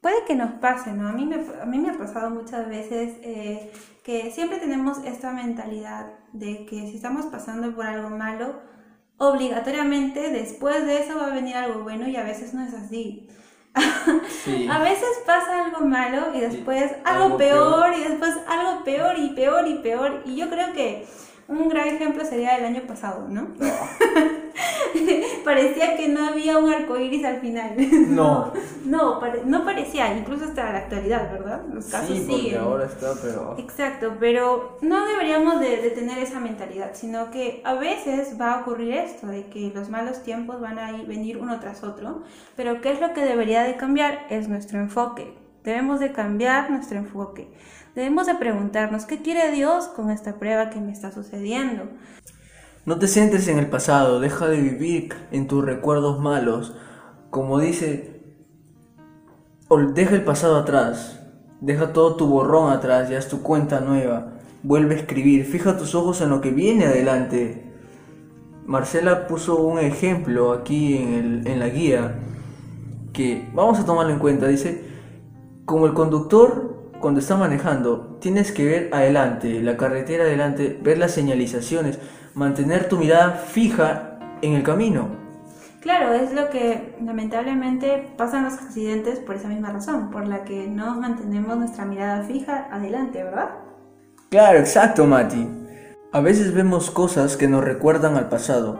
puede 0.00 0.24
que 0.26 0.34
nos 0.34 0.52
pase, 0.52 0.92
¿no? 0.92 1.08
A 1.08 1.12
mí 1.12 1.26
me, 1.26 1.36
a 1.60 1.66
mí 1.66 1.78
me 1.78 1.90
ha 1.90 1.98
pasado 1.98 2.30
muchas 2.30 2.68
veces 2.68 3.14
eh, 3.22 3.72
que 4.04 4.30
siempre 4.30 4.58
tenemos 4.58 4.98
esta 5.04 5.32
mentalidad 5.32 6.06
de 6.32 6.66
que 6.66 6.88
si 6.88 6.96
estamos 6.96 7.26
pasando 7.26 7.74
por 7.74 7.86
algo 7.86 8.10
malo, 8.10 8.60
obligatoriamente 9.18 10.30
después 10.30 10.86
de 10.86 11.02
eso 11.02 11.18
va 11.18 11.26
a 11.26 11.34
venir 11.34 11.54
algo 11.54 11.82
bueno 11.82 12.08
y 12.08 12.16
a 12.16 12.24
veces 12.24 12.54
no 12.54 12.64
es 12.64 12.72
así. 12.74 13.28
a 13.74 14.78
veces 14.80 15.08
pasa 15.26 15.64
algo 15.64 15.86
malo 15.86 16.34
y 16.34 16.40
después 16.40 16.90
algo, 17.04 17.36
peor, 17.36 17.94
y 17.96 18.02
después 18.02 18.34
algo 18.48 18.82
peor 18.82 19.18
y 19.18 19.28
peor 19.30 19.68
y 19.68 19.74
peor. 19.78 20.22
Y 20.24 20.36
yo 20.36 20.48
creo 20.48 20.72
que 20.72 21.06
un 21.50 21.68
gran 21.68 21.88
ejemplo 21.88 22.24
sería 22.24 22.56
el 22.56 22.64
año 22.64 22.82
pasado, 22.86 23.28
¿no? 23.28 23.48
parecía 25.44 25.96
que 25.96 26.08
no 26.08 26.28
había 26.28 26.58
un 26.58 26.72
arco 26.72 26.96
iris 26.96 27.24
al 27.24 27.40
final. 27.40 27.74
No. 28.10 28.52
no, 28.84 29.20
no, 29.44 29.64
parecía, 29.64 30.16
incluso 30.16 30.44
hasta 30.44 30.72
la 30.72 30.78
actualidad, 30.78 31.30
¿verdad? 31.32 31.62
Los 31.72 31.86
casos 31.86 32.16
sí, 32.16 32.26
porque 32.28 32.56
ahora 32.56 32.86
está, 32.86 33.14
pero. 33.22 33.56
Exacto, 33.58 34.16
pero 34.18 34.78
no 34.82 35.06
deberíamos 35.06 35.60
de, 35.60 35.76
de, 35.78 35.90
tener 35.90 36.18
esa 36.18 36.40
mentalidad, 36.40 36.90
sino 36.94 37.30
que 37.30 37.62
a 37.64 37.74
veces 37.74 38.36
va 38.40 38.54
a 38.54 38.60
ocurrir 38.60 38.94
esto, 38.94 39.28
de 39.28 39.46
que 39.46 39.70
los 39.74 39.88
malos 39.88 40.22
tiempos 40.22 40.60
van 40.60 40.78
a 40.78 40.92
venir 41.02 41.38
uno 41.38 41.60
tras 41.60 41.84
otro, 41.84 42.22
pero 42.56 42.80
¿qué 42.80 42.92
es 42.92 43.00
lo 43.00 43.12
que 43.12 43.22
debería 43.22 43.62
de 43.62 43.76
cambiar? 43.76 44.26
Es 44.28 44.48
nuestro 44.48 44.78
enfoque. 44.78 45.34
Debemos 45.64 46.00
de 46.00 46.12
cambiar 46.12 46.70
nuestro 46.70 46.98
enfoque. 46.98 47.52
Debemos 47.94 48.26
de 48.26 48.34
preguntarnos, 48.36 49.04
¿qué 49.04 49.20
quiere 49.20 49.50
Dios 49.50 49.86
con 49.88 50.10
esta 50.10 50.36
prueba 50.36 50.70
que 50.70 50.80
me 50.80 50.92
está 50.92 51.12
sucediendo? 51.12 51.84
No 52.86 52.98
te 52.98 53.08
centres 53.08 53.46
en 53.48 53.58
el 53.58 53.68
pasado, 53.68 54.20
deja 54.20 54.48
de 54.48 54.60
vivir 54.60 55.14
en 55.32 55.48
tus 55.48 55.64
recuerdos 55.64 56.18
malos. 56.18 56.74
Como 57.28 57.58
dice, 57.58 58.22
deja 59.92 60.14
el 60.14 60.24
pasado 60.24 60.56
atrás, 60.56 61.20
deja 61.60 61.92
todo 61.92 62.16
tu 62.16 62.26
borrón 62.26 62.72
atrás, 62.72 63.10
ya 63.10 63.18
es 63.18 63.28
tu 63.28 63.42
cuenta 63.42 63.80
nueva. 63.80 64.32
Vuelve 64.62 64.94
a 64.94 64.98
escribir, 64.98 65.44
fija 65.44 65.76
tus 65.76 65.94
ojos 65.94 66.20
en 66.22 66.30
lo 66.30 66.40
que 66.40 66.50
viene 66.50 66.86
adelante. 66.86 67.70
Marcela 68.64 69.26
puso 69.26 69.62
un 69.62 69.78
ejemplo 69.78 70.52
aquí 70.52 70.96
en, 70.96 71.46
en 71.46 71.58
la 71.58 71.68
guía 71.68 72.14
que 73.12 73.48
vamos 73.52 73.78
a 73.78 73.84
tomarlo 73.84 74.12
en 74.12 74.18
cuenta. 74.18 74.46
Dice, 74.46 74.89
como 75.64 75.86
el 75.86 75.94
conductor 75.94 76.92
cuando 77.00 77.20
está 77.20 77.36
manejando, 77.36 78.18
tienes 78.20 78.52
que 78.52 78.64
ver 78.64 78.90
adelante, 78.92 79.62
la 79.62 79.76
carretera 79.76 80.24
adelante, 80.24 80.78
ver 80.82 80.98
las 80.98 81.12
señalizaciones, 81.12 81.98
mantener 82.34 82.88
tu 82.88 82.98
mirada 82.98 83.32
fija 83.32 84.18
en 84.42 84.52
el 84.54 84.62
camino. 84.62 85.08
Claro, 85.80 86.12
es 86.12 86.34
lo 86.34 86.50
que 86.50 86.94
lamentablemente 87.02 88.12
pasan 88.18 88.44
los 88.44 88.54
accidentes 88.54 89.18
por 89.18 89.36
esa 89.36 89.48
misma 89.48 89.72
razón, 89.72 90.10
por 90.10 90.28
la 90.28 90.44
que 90.44 90.66
no 90.68 91.00
mantenemos 91.00 91.56
nuestra 91.56 91.86
mirada 91.86 92.22
fija 92.24 92.68
adelante, 92.70 93.24
¿verdad? 93.24 93.48
Claro, 94.28 94.58
exacto, 94.58 95.06
Mati. 95.06 95.48
A 96.12 96.20
veces 96.20 96.52
vemos 96.54 96.90
cosas 96.90 97.38
que 97.38 97.48
nos 97.48 97.64
recuerdan 97.64 98.16
al 98.16 98.28
pasado, 98.28 98.78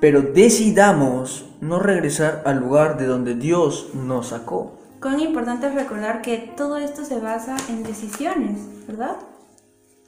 pero 0.00 0.20
decidamos 0.20 1.48
no 1.60 1.78
regresar 1.78 2.42
al 2.44 2.58
lugar 2.58 2.98
de 2.98 3.06
donde 3.06 3.34
Dios 3.34 3.90
nos 3.94 4.28
sacó. 4.28 4.75
Cuán 5.00 5.20
importante 5.20 5.66
es 5.66 5.74
recordar 5.74 6.22
que 6.22 6.52
todo 6.56 6.78
esto 6.78 7.04
se 7.04 7.20
basa 7.20 7.56
en 7.68 7.82
decisiones, 7.82 8.86
¿verdad? 8.86 9.16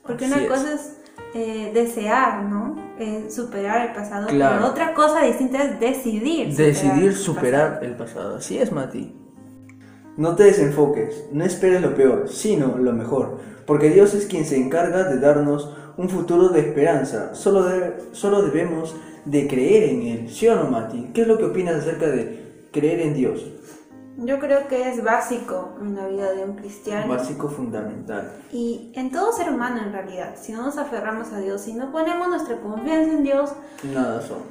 Porque 0.03 0.25
una 0.25 0.47
cosa 0.47 0.73
es 0.73 0.97
eh, 1.35 1.71
desear, 1.75 2.45
¿no? 2.45 2.77
Eh, 2.99 3.27
superar 3.31 3.89
el 3.89 3.95
pasado, 3.95 4.29
pero 4.29 4.67
otra 4.67 4.95
cosa 4.95 5.23
distinta 5.23 5.63
es 5.63 5.79
decidir. 5.79 6.55
Decidir 6.57 7.15
superar, 7.15 7.81
el, 7.83 7.95
pasado. 7.97 8.37
Así 8.37 8.59
es, 8.59 8.73
Mati. 8.73 9.15
No 10.17 10.35
te 10.35 10.45
desenfoques, 10.45 11.27
no 11.33 11.45
esperes 11.45 11.83
lo 11.83 11.95
peor, 11.95 12.29
sino 12.29 12.79
lo 12.79 12.93
mejor, 12.93 13.39
porque 13.67 13.91
Dios 13.91 14.15
es 14.15 14.27
quien 14.27 14.45
se 14.45 14.57
encarga 14.57 15.05
de 15.05 15.21
darnos 15.21 15.77
un 15.97 16.09
futuro 16.09 16.49
de 16.49 16.61
esperanza. 16.61 17.35
Solo, 17.35 17.69
solo 18.13 18.43
debemos 18.43 18.97
de 19.27 19.47
creer 19.47 19.91
en 19.91 20.03
Él, 20.03 20.31
¿sí 20.31 20.49
o 20.49 20.57
no, 20.57 20.71
Mati? 20.71 21.11
¿Qué 21.13 21.23
es 21.23 21.29
lo 21.29 21.37
que 21.37 21.45
opinas 21.45 21.77
acerca 21.77 22.07
de 22.07 22.67
creer 22.73 23.01
en 23.01 23.15
Dios? 23.15 23.45
Yo 24.21 24.41
creo 24.41 24.67
que 24.67 24.91
es 24.91 25.05
básico 25.05 25.77
en 25.81 25.95
la 25.95 26.09
vida 26.09 26.33
de 26.33 26.45
un 26.45 26.57
cristiano. 26.57 27.15
Básico 27.15 27.49
fundamental. 27.49 28.33
Y 28.51 28.91
en 28.97 29.13
todo 29.13 29.31
ser 29.33 29.49
humano 29.49 29.81
en 29.81 29.93
realidad, 29.93 30.35
si 30.35 30.51
no 30.51 30.65
nos 30.65 30.77
aferramos 30.77 31.33
a 31.33 31.39
Dios, 31.39 31.61
si 31.61 31.73
no 31.75 31.93
ponemos 31.93 32.27
nuestra 32.27 32.61
confianza 32.61 33.13
en 33.13 33.23
Dios, 33.23 33.53
nada 33.85 34.21
somos. 34.21 34.43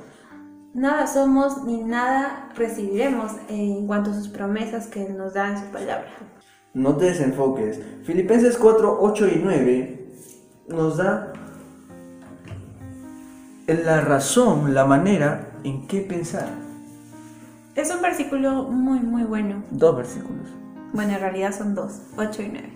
Nada 0.73 1.05
somos 1.05 1.65
ni 1.65 1.83
nada 1.83 2.49
recibiremos 2.55 3.33
en 3.49 3.85
cuanto 3.87 4.11
a 4.11 4.13
sus 4.13 4.29
promesas 4.29 4.87
que 4.87 5.09
nos 5.09 5.33
da 5.33 5.49
en 5.49 5.57
su 5.57 5.65
palabra. 5.65 6.11
No 6.73 6.95
te 6.95 7.05
desenfoques. 7.05 7.81
Filipenses 8.03 8.57
4, 8.57 8.99
8 9.01 9.27
y 9.27 9.41
9 9.43 10.09
nos 10.69 10.95
da 10.95 11.33
la 13.67 13.99
razón, 13.99 14.73
la 14.73 14.85
manera 14.85 15.49
en 15.65 15.87
qué 15.87 15.99
pensar. 15.99 16.66
Es 17.77 17.93
un 17.93 18.01
versículo 18.01 18.63
muy, 18.63 18.99
muy 19.01 19.21
bueno. 19.21 19.63
Dos 19.69 19.95
versículos. 19.95 20.47
Bueno, 20.93 21.13
en 21.13 21.19
realidad 21.19 21.55
son 21.55 21.75
dos, 21.75 22.01
8 22.17 22.41
y 22.41 22.47
9. 22.47 22.73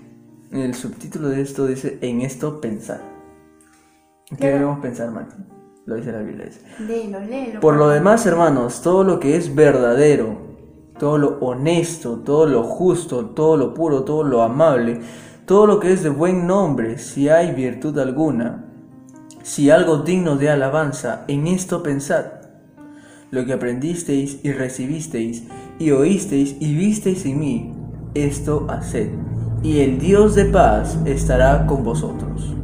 El 0.51 0.75
subtítulo 0.75 1.29
de 1.29 1.41
esto 1.41 1.65
dice, 1.65 1.97
en 2.01 2.21
esto 2.21 2.61
pensar. 2.61 3.01
¿Qué 4.39 4.45
debemos 4.45 4.79
pensar, 4.79 5.09
Martín? 5.09 5.47
Lo 5.87 5.95
dice 5.95 6.11
la 6.11 6.19
Biblia. 6.19 6.51
Léelo, 6.87 7.19
léelo. 7.19 7.61
Por 7.61 7.77
lo 7.77 7.89
demás, 7.89 8.27
hermanos, 8.27 8.83
todo 8.83 9.03
lo 9.03 9.19
que 9.19 9.37
es 9.37 9.55
verdadero, 9.55 10.37
todo 10.99 11.17
lo 11.17 11.39
honesto, 11.39 12.19
todo 12.19 12.45
lo 12.45 12.61
justo, 12.61 13.25
todo 13.25 13.57
lo 13.57 13.73
puro, 13.73 14.03
todo 14.03 14.23
lo 14.23 14.43
amable, 14.43 15.01
todo 15.47 15.65
lo 15.65 15.79
que 15.79 15.93
es 15.93 16.03
de 16.03 16.09
buen 16.09 16.45
nombre, 16.45 16.99
si 16.99 17.27
hay 17.27 17.55
virtud 17.55 17.97
alguna, 17.97 18.65
si 19.41 19.71
algo 19.71 19.97
digno 19.97 20.35
de 20.35 20.51
alabanza, 20.51 21.25
en 21.27 21.47
esto 21.47 21.81
pensad 21.81 22.41
lo 23.31 23.45
que 23.45 23.53
aprendisteis 23.53 24.39
y 24.43 24.51
recibisteis 24.51 25.43
y 25.79 25.91
oísteis 25.91 26.57
y 26.59 26.75
visteis 26.75 27.25
en 27.25 27.39
mí, 27.39 27.73
esto 28.13 28.67
haced, 28.69 29.09
y 29.63 29.79
el 29.79 29.99
Dios 29.99 30.35
de 30.35 30.45
paz 30.45 30.97
estará 31.05 31.65
con 31.65 31.83
vosotros. 31.83 32.55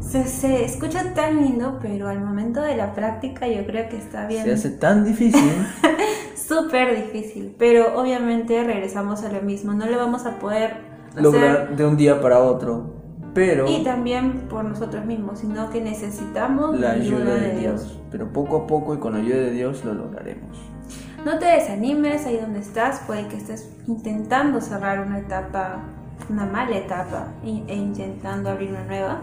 Se, 0.00 0.64
escucha 0.64 1.14
tan 1.14 1.40
lindo, 1.42 1.78
pero 1.80 2.08
al 2.08 2.20
momento 2.20 2.62
de 2.62 2.76
la 2.76 2.94
práctica 2.94 3.46
yo 3.46 3.64
creo 3.64 3.88
que 3.88 3.96
está 3.96 4.26
bien. 4.26 4.42
Se 4.42 4.52
hace 4.52 4.70
tan 4.70 5.04
difícil. 5.04 5.52
Súper 6.34 6.96
difícil, 6.96 7.54
pero 7.56 8.00
obviamente 8.00 8.64
regresamos 8.64 9.22
a 9.22 9.30
lo 9.30 9.40
mismo, 9.42 9.72
no 9.72 9.86
lo 9.86 9.96
vamos 9.96 10.26
a 10.26 10.38
poder 10.40 10.78
lograr 11.14 11.76
de 11.76 11.86
un 11.86 11.96
día 11.96 12.20
para 12.20 12.40
otro. 12.40 12.99
Pero, 13.34 13.68
y 13.68 13.84
también 13.84 14.48
por 14.48 14.64
nosotros 14.64 15.04
mismos, 15.04 15.38
sino 15.38 15.70
que 15.70 15.80
necesitamos 15.80 16.78
la 16.78 16.92
ayuda, 16.92 17.34
de, 17.34 17.58
Dios. 17.58 17.98
Pero 18.10 18.32
poco 18.32 18.58
a 18.58 18.66
poco 18.66 18.94
y 18.94 18.98
con 18.98 19.12
la 19.12 19.20
ayuda 19.20 19.36
de 19.36 19.52
Dios 19.52 19.84
lo 19.84 19.94
lograremos. 19.94 20.58
No 21.24 21.38
te 21.38 21.46
desanimes 21.46 22.26
ahí 22.26 22.38
donde 22.38 22.60
estás, 22.60 23.00
puede 23.06 23.28
que 23.28 23.36
estés 23.36 23.70
intentando 23.86 24.60
cerrar 24.60 25.00
una 25.00 25.18
etapa, 25.18 25.80
una 26.28 26.46
mala 26.46 26.76
etapa, 26.76 27.28
e 27.44 27.74
intentando 27.74 28.50
abrir 28.50 28.70
una 28.70 28.84
nueva. 28.84 29.20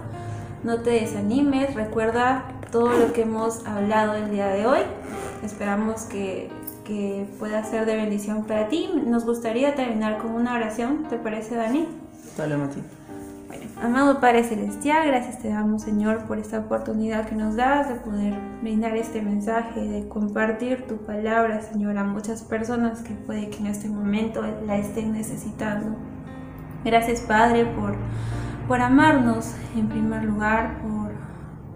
No 0.64 0.82
te 0.82 0.92
desanimes, 0.92 1.74
recuerda 1.76 2.46
todo 2.72 2.92
lo 2.94 3.14
que 3.14 3.24
hemos 3.24 3.66
hablado 3.66 4.14
el 4.16 4.30
día 4.30 4.48
de 4.48 4.68
hoy. 4.68 4.80
Esperamos 5.44 6.04
que, 6.04 6.50
que 6.86 7.28
pueda 7.40 7.64
ser 7.64 7.86
de 7.86 7.96
bendición 7.96 8.46
para 8.46 8.70
ti. 8.70 8.90
Nos 9.06 9.26
gustaría 9.26 9.76
terminar 9.76 10.20
con 10.20 10.32
una 10.32 10.54
oración, 10.54 11.08
¿te 11.10 11.18
parece, 11.18 11.56
Dani? 11.56 11.88
Dale, 12.38 12.58
Mati. 12.58 12.82
Amado 13.82 14.20
Padre 14.20 14.44
Celestial, 14.44 15.06
gracias 15.06 15.38
te 15.38 15.50
damos 15.50 15.84
Señor 15.84 16.26
por 16.26 16.40
esta 16.40 16.58
oportunidad 16.58 17.30
que 17.30 17.36
nos 17.36 17.56
das 17.56 17.88
de 17.88 17.96
poder 17.96 18.34
brindar 18.60 18.98
este 18.98 19.22
mensaje, 19.22 19.80
de 19.82 20.08
compartir 20.08 20.88
tu 20.88 20.98
palabra 20.98 21.62
Señor 21.62 21.96
a 22.00 22.04
muchas 22.04 22.42
personas 22.42 23.04
que 23.04 23.14
puede 23.14 23.52
que 23.52 23.60
en 23.60 23.68
este 23.68 23.88
momento 23.88 24.42
la 24.66 24.78
estén 24.78 25.12
necesitando. 25.12 25.96
Gracias 26.84 27.22
Padre 27.22 27.66
por, 27.66 27.96
por 28.68 28.82
amarnos 28.82 29.54
en 29.76 29.88
primer 29.90 30.24
lugar, 30.24 30.80
por, 30.82 31.12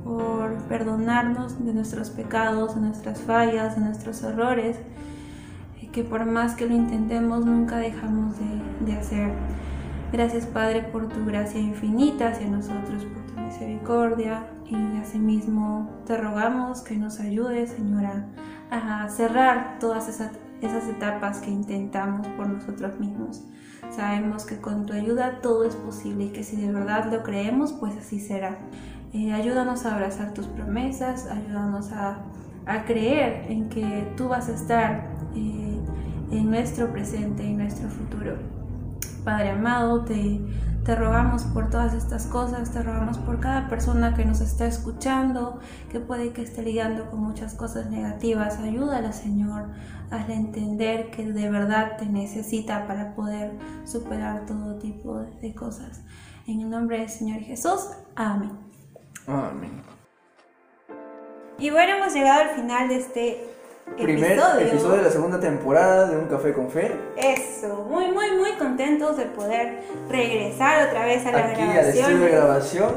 por 0.04 0.58
perdonarnos 0.64 1.64
de 1.64 1.72
nuestros 1.72 2.10
pecados, 2.10 2.74
de 2.74 2.82
nuestras 2.82 3.22
fallas, 3.22 3.76
de 3.76 3.82
nuestros 3.82 4.24
errores, 4.24 4.76
que 5.92 6.04
por 6.04 6.26
más 6.26 6.56
que 6.56 6.66
lo 6.66 6.74
intentemos 6.74 7.46
nunca 7.46 7.78
dejamos 7.78 8.38
de, 8.40 8.92
de 8.92 8.98
hacer. 8.98 9.32
Gracias 10.12 10.46
Padre 10.46 10.84
por 10.84 11.08
tu 11.08 11.26
gracia 11.26 11.62
infinita 11.62 12.30
hacia 12.30 12.48
nosotros, 12.48 13.06
por 13.06 13.26
tu 13.28 13.40
misericordia 13.40 14.46
y 14.66 14.98
asimismo 14.98 15.90
te 16.06 16.18
rogamos 16.18 16.82
que 16.82 16.98
nos 16.98 17.22
ayudes 17.22 17.72
Señora 17.72 18.26
a 18.70 19.08
cerrar 19.08 19.80
todas 19.80 20.10
esas, 20.10 20.32
etapas 20.90 21.40
que 21.40 21.50
intentamos 21.50 22.28
por 22.30 22.48
nosotros 22.48 23.00
mismos. 23.00 23.44
Sabemos 23.90 24.46
que 24.46 24.58
con 24.58 24.86
tu 24.86 24.94
ayuda 24.94 25.40
todo 25.42 25.64
es 25.64 25.76
posible 25.76 26.26
y 26.26 26.30
que 26.30 26.44
si 26.44 26.58
de 26.58 26.72
verdad 26.72 27.12
lo 27.12 27.24
creemos, 27.24 27.72
pues 27.74 27.96
así 27.98 28.20
será. 28.20 28.60
Eh, 29.14 29.34
ayúdanos 29.34 29.86
a 29.86 29.96
abrazar 29.96 30.34
tus 30.34 30.48
promesas, 30.48 31.28
ayúdanos 31.28 31.92
a, 31.94 32.20
creer 32.86 33.50
en 33.50 33.70
que 33.70 34.14
tú 34.16 34.30
vas 34.30 34.48
a 34.48 34.54
estar 34.54 35.10
eh, 35.36 35.80
en 36.32 36.50
nuestro 36.50 36.92
presente 36.92 37.44
y 37.44 37.54
nuestro 37.54 37.90
futuro. 37.90 38.61
Padre 39.24 39.52
amado, 39.52 40.04
te, 40.04 40.42
te 40.84 40.96
rogamos 40.96 41.44
por 41.44 41.70
todas 41.70 41.94
estas 41.94 42.26
cosas, 42.26 42.72
te 42.72 42.82
rogamos 42.82 43.18
por 43.20 43.40
cada 43.40 43.70
persona 43.70 44.16
que 44.16 44.26
nos 44.26 44.42
está 44.42 44.66
escuchando, 44.66 45.60
que 45.92 46.00
puede 46.00 46.34
que 46.34 46.42
esté 46.42 46.64
lidiando 46.64 47.10
con 47.10 47.20
muchas 47.20 47.54
cosas 47.54 47.90
negativas. 47.90 48.58
Ayúdala, 48.60 49.14
Señor, 49.14 49.70
hazle 50.10 50.36
entender 50.36 51.12
que 51.12 51.32
de 51.32 51.50
verdad 51.50 51.98
te 51.98 52.06
necesita 52.06 52.88
para 52.88 53.14
poder 53.16 53.58
superar 53.86 54.46
todo 54.46 54.80
tipo 54.80 55.20
de 55.20 55.54
cosas. 55.54 56.02
En 56.48 56.62
el 56.62 56.70
nombre 56.70 57.00
del 57.00 57.10
Señor 57.10 57.42
Jesús, 57.42 57.90
amén. 58.16 58.52
Amén. 59.28 59.84
Y 61.60 61.70
bueno, 61.70 61.98
hemos 61.98 62.14
llegado 62.14 62.42
al 62.42 62.50
final 62.50 62.88
de 62.88 62.96
este 62.98 63.61
Primer 63.98 64.40
episodio. 64.60 64.98
de 64.98 65.04
la 65.04 65.10
segunda 65.10 65.40
temporada 65.40 66.08
de 66.08 66.18
Un 66.18 66.26
Café 66.26 66.54
con 66.54 66.70
Fe. 66.70 66.92
Eso, 67.18 67.86
muy, 67.90 68.12
muy, 68.12 68.32
muy 68.38 68.54
contentos 68.54 69.18
de 69.18 69.26
poder 69.26 69.84
regresar 70.10 70.88
otra 70.88 71.06
vez 71.06 71.26
a 71.26 71.32
la 71.32 71.46
Aquí, 71.46 71.62
al 71.62 71.86
estudio 71.86 72.20
de 72.20 72.30
grabación, 72.30 72.92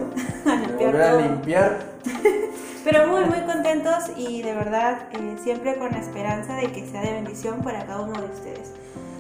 volver 0.79 1.03
a 1.03 1.17
limpiar. 1.17 1.79
Pero 2.85 3.07
muy, 3.07 3.25
muy 3.25 3.41
contentos 3.41 4.11
y 4.17 4.43
de 4.43 4.55
verdad 4.55 5.09
eh, 5.13 5.37
siempre 5.43 5.77
con 5.77 5.91
la 5.91 5.99
esperanza 5.99 6.57
de 6.57 6.71
que 6.71 6.87
sea 6.87 7.03
de 7.03 7.13
bendición 7.13 7.63
para 7.63 7.87
cada 7.87 8.03
uno 8.03 8.21
de 8.21 8.27
ustedes. 8.27 8.73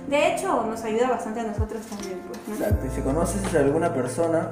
De 0.08 0.34
hecho, 0.34 0.64
nos 0.64 0.82
ayuda 0.84 1.08
bastante 1.08 1.40
a 1.40 1.44
nosotros 1.44 1.80
también. 1.87 2.20
Pues, 2.28 2.60
Exacto, 2.60 2.87
y 2.87 2.90
si 2.90 3.00
conoces 3.00 3.54
a 3.54 3.58
alguna 3.60 3.92
persona 3.94 4.50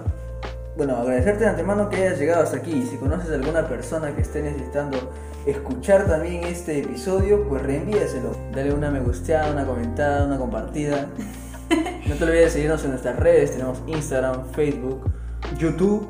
bueno, 0.77 0.97
agradecerte 0.97 1.45
de 1.45 1.51
antemano 1.51 1.91
que 1.91 1.97
hayas 1.97 2.19
llegado 2.19 2.43
hasta 2.43 2.57
aquí. 2.57 2.87
Si 2.91 2.97
conoces 2.97 3.31
a 3.31 3.35
alguna 3.35 3.69
persona 3.69 4.15
que 4.15 4.23
esté 4.23 4.43
necesitando 4.43 4.99
escuchar 5.47 6.07
también 6.07 6.45
este 6.45 6.81
episodio, 6.81 7.49
pues 7.49 7.63
reenvíaselo. 7.63 8.35
Dale 8.53 8.73
una 8.73 8.91
me 8.91 9.01
gusteada, 9.01 9.53
una 9.53 9.65
comentada, 9.65 10.27
una 10.27 10.39
compartida. 10.39 11.09
No 12.07 12.17
te 12.17 12.25
olvides 12.25 12.45
de 12.45 12.51
seguirnos 12.51 12.85
en 12.85 12.91
nuestras 12.91 13.19
redes. 13.19 13.53
Tenemos 13.53 13.81
Instagram, 13.87 14.45
Facebook, 14.51 15.11
YouTube 15.57 16.07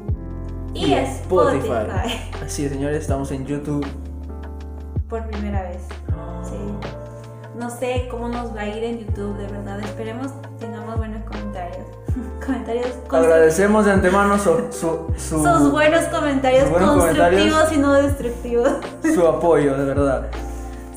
y, 0.75 0.93
Spotify. 0.95 2.19
Así 2.45 2.65
es, 2.65 2.73
señores, 2.73 3.03
estamos 3.03 3.31
en 3.31 3.47
YouTube. 3.47 3.87
Por 5.09 5.25
primera 5.29 5.63
vez. 5.63 5.83
Sí. 6.43 6.57
No 7.57 7.71
sé 7.71 8.09
cómo 8.11 8.29
nos 8.29 8.57
va 8.57 8.63
a 8.63 8.69
ir 8.69 8.83
en 8.83 8.99
YouTube, 8.99 9.37
de 9.37 9.47
verdad. 9.47 9.79
Esperemos 9.81 10.33
comentarios 10.63 10.72
comentarios 12.63 12.99
Agradecemos 13.11 13.85
de 13.85 13.93
antemano 13.93 14.39
su, 14.39 14.69
sus 15.17 15.71
buenos 15.71 16.05
comentarios 16.07 16.69
constructivos 16.69 17.73
y 17.73 17.77
no 17.79 17.95
destructivos. 17.95 18.71
Su 19.15 19.27
apoyo, 19.27 19.77
de 19.77 19.85
verdad. 19.85 20.29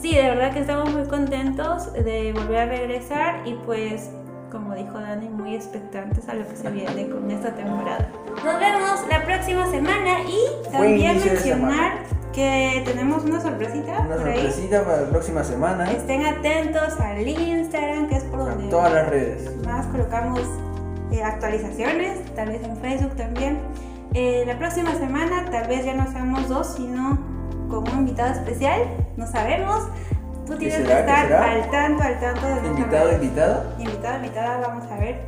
Sí, 0.02 0.16
de 0.16 0.30
verdad 0.30 0.54
que 0.54 0.60
estamos 0.60 0.92
muy 0.92 1.06
contentos 1.06 1.92
de 1.94 2.34
volver 2.34 2.60
a 2.60 2.66
regresar 2.66 3.42
y 3.46 3.54
pues, 3.66 4.10
como 4.52 4.76
dijo 4.76 5.00
Dani, 5.00 5.30
muy 5.30 5.56
expectantes 5.56 6.30
a 6.30 6.36
lo 6.36 6.48
que 6.48 6.56
se 6.56 6.70
viene 6.70 7.10
con 7.10 7.30
esta 7.32 7.56
temporada. 7.56 8.08
Nos 8.44 8.60
vemos 8.60 9.02
la 9.10 9.26
próxima 9.26 9.70
semana 9.72 10.20
y 10.22 10.72
también 10.72 11.20
mencionar 11.24 12.04
que 12.34 12.84
tenemos 12.86 13.24
una 13.24 13.42
sorpresita. 13.42 14.02
Una 14.02 14.18
sorpresita 14.18 14.84
para 14.84 15.02
la 15.02 15.10
próxima 15.10 15.44
semana. 15.44 15.92
Estén 15.92 16.26
atentos 16.26 17.00
al 17.00 17.28
Instagram, 17.28 18.10
que 18.10 18.18
es 18.18 18.24
por 18.26 18.40
donde. 18.40 18.70
todas 18.70 18.94
las 18.94 19.10
redes. 19.10 19.50
Más 19.66 19.88
colocamos 19.88 20.42
eh, 21.12 21.24
actualizaciones, 21.24 22.24
tal 22.36 22.50
vez 22.50 22.64
en 22.64 22.78
Facebook 22.78 23.16
también. 23.16 23.60
Eh, 24.14 24.44
la 24.48 24.58
próxima 24.58 24.96
semana 24.96 25.46
tal 25.52 25.68
vez 25.68 25.86
ya 25.86 25.94
no 25.94 26.10
seamos 26.12 26.48
dos, 26.48 26.76
sino 26.76 27.20
con 27.70 27.88
un 27.92 28.00
invitado 28.00 28.32
especial, 28.32 28.82
no 29.18 29.28
sabemos. 29.28 29.88
Tú 30.46 30.56
tienes 30.58 30.78
que 30.78 30.84
estar 30.84 31.34
al 31.34 31.70
tanto, 31.72 32.04
al 32.04 32.20
tanto 32.20 32.48
de 32.48 32.68
¿Invitado, 32.68 33.12
invitada? 33.14 33.76
Invitado, 33.80 34.18
invitada, 34.18 34.68
vamos 34.68 34.92
a 34.92 34.98
ver 34.98 35.26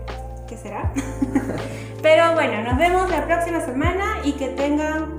qué 0.47 0.55
será. 0.57 0.91
Pero 2.01 2.33
bueno, 2.33 2.63
nos 2.63 2.77
vemos 2.77 3.09
la 3.09 3.25
próxima 3.25 3.59
semana 3.61 4.19
y 4.23 4.33
que 4.33 4.49
tengan 4.49 5.15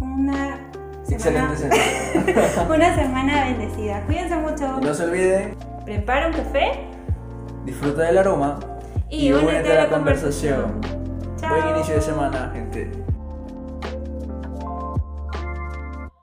una 0.00 0.70
Excelente 1.08 1.56
semana. 1.56 2.64
una 2.74 2.94
semana 2.94 3.44
bendecida. 3.44 4.02
Cuídense 4.06 4.36
mucho. 4.36 4.80
no 4.80 4.94
se 4.94 5.04
olviden. 5.04 5.54
Prepara 5.84 6.28
un 6.28 6.32
café. 6.32 6.86
Disfruta 7.64 8.02
del 8.02 8.18
aroma 8.18 8.58
y, 9.12 9.30
únete 9.30 9.70
a 9.72 9.84
la 9.84 9.88
conversación. 9.90 10.80
Buen 11.48 11.76
inicio 11.76 11.94
de 11.94 12.00
semana, 12.00 12.50
gente. 12.54 12.90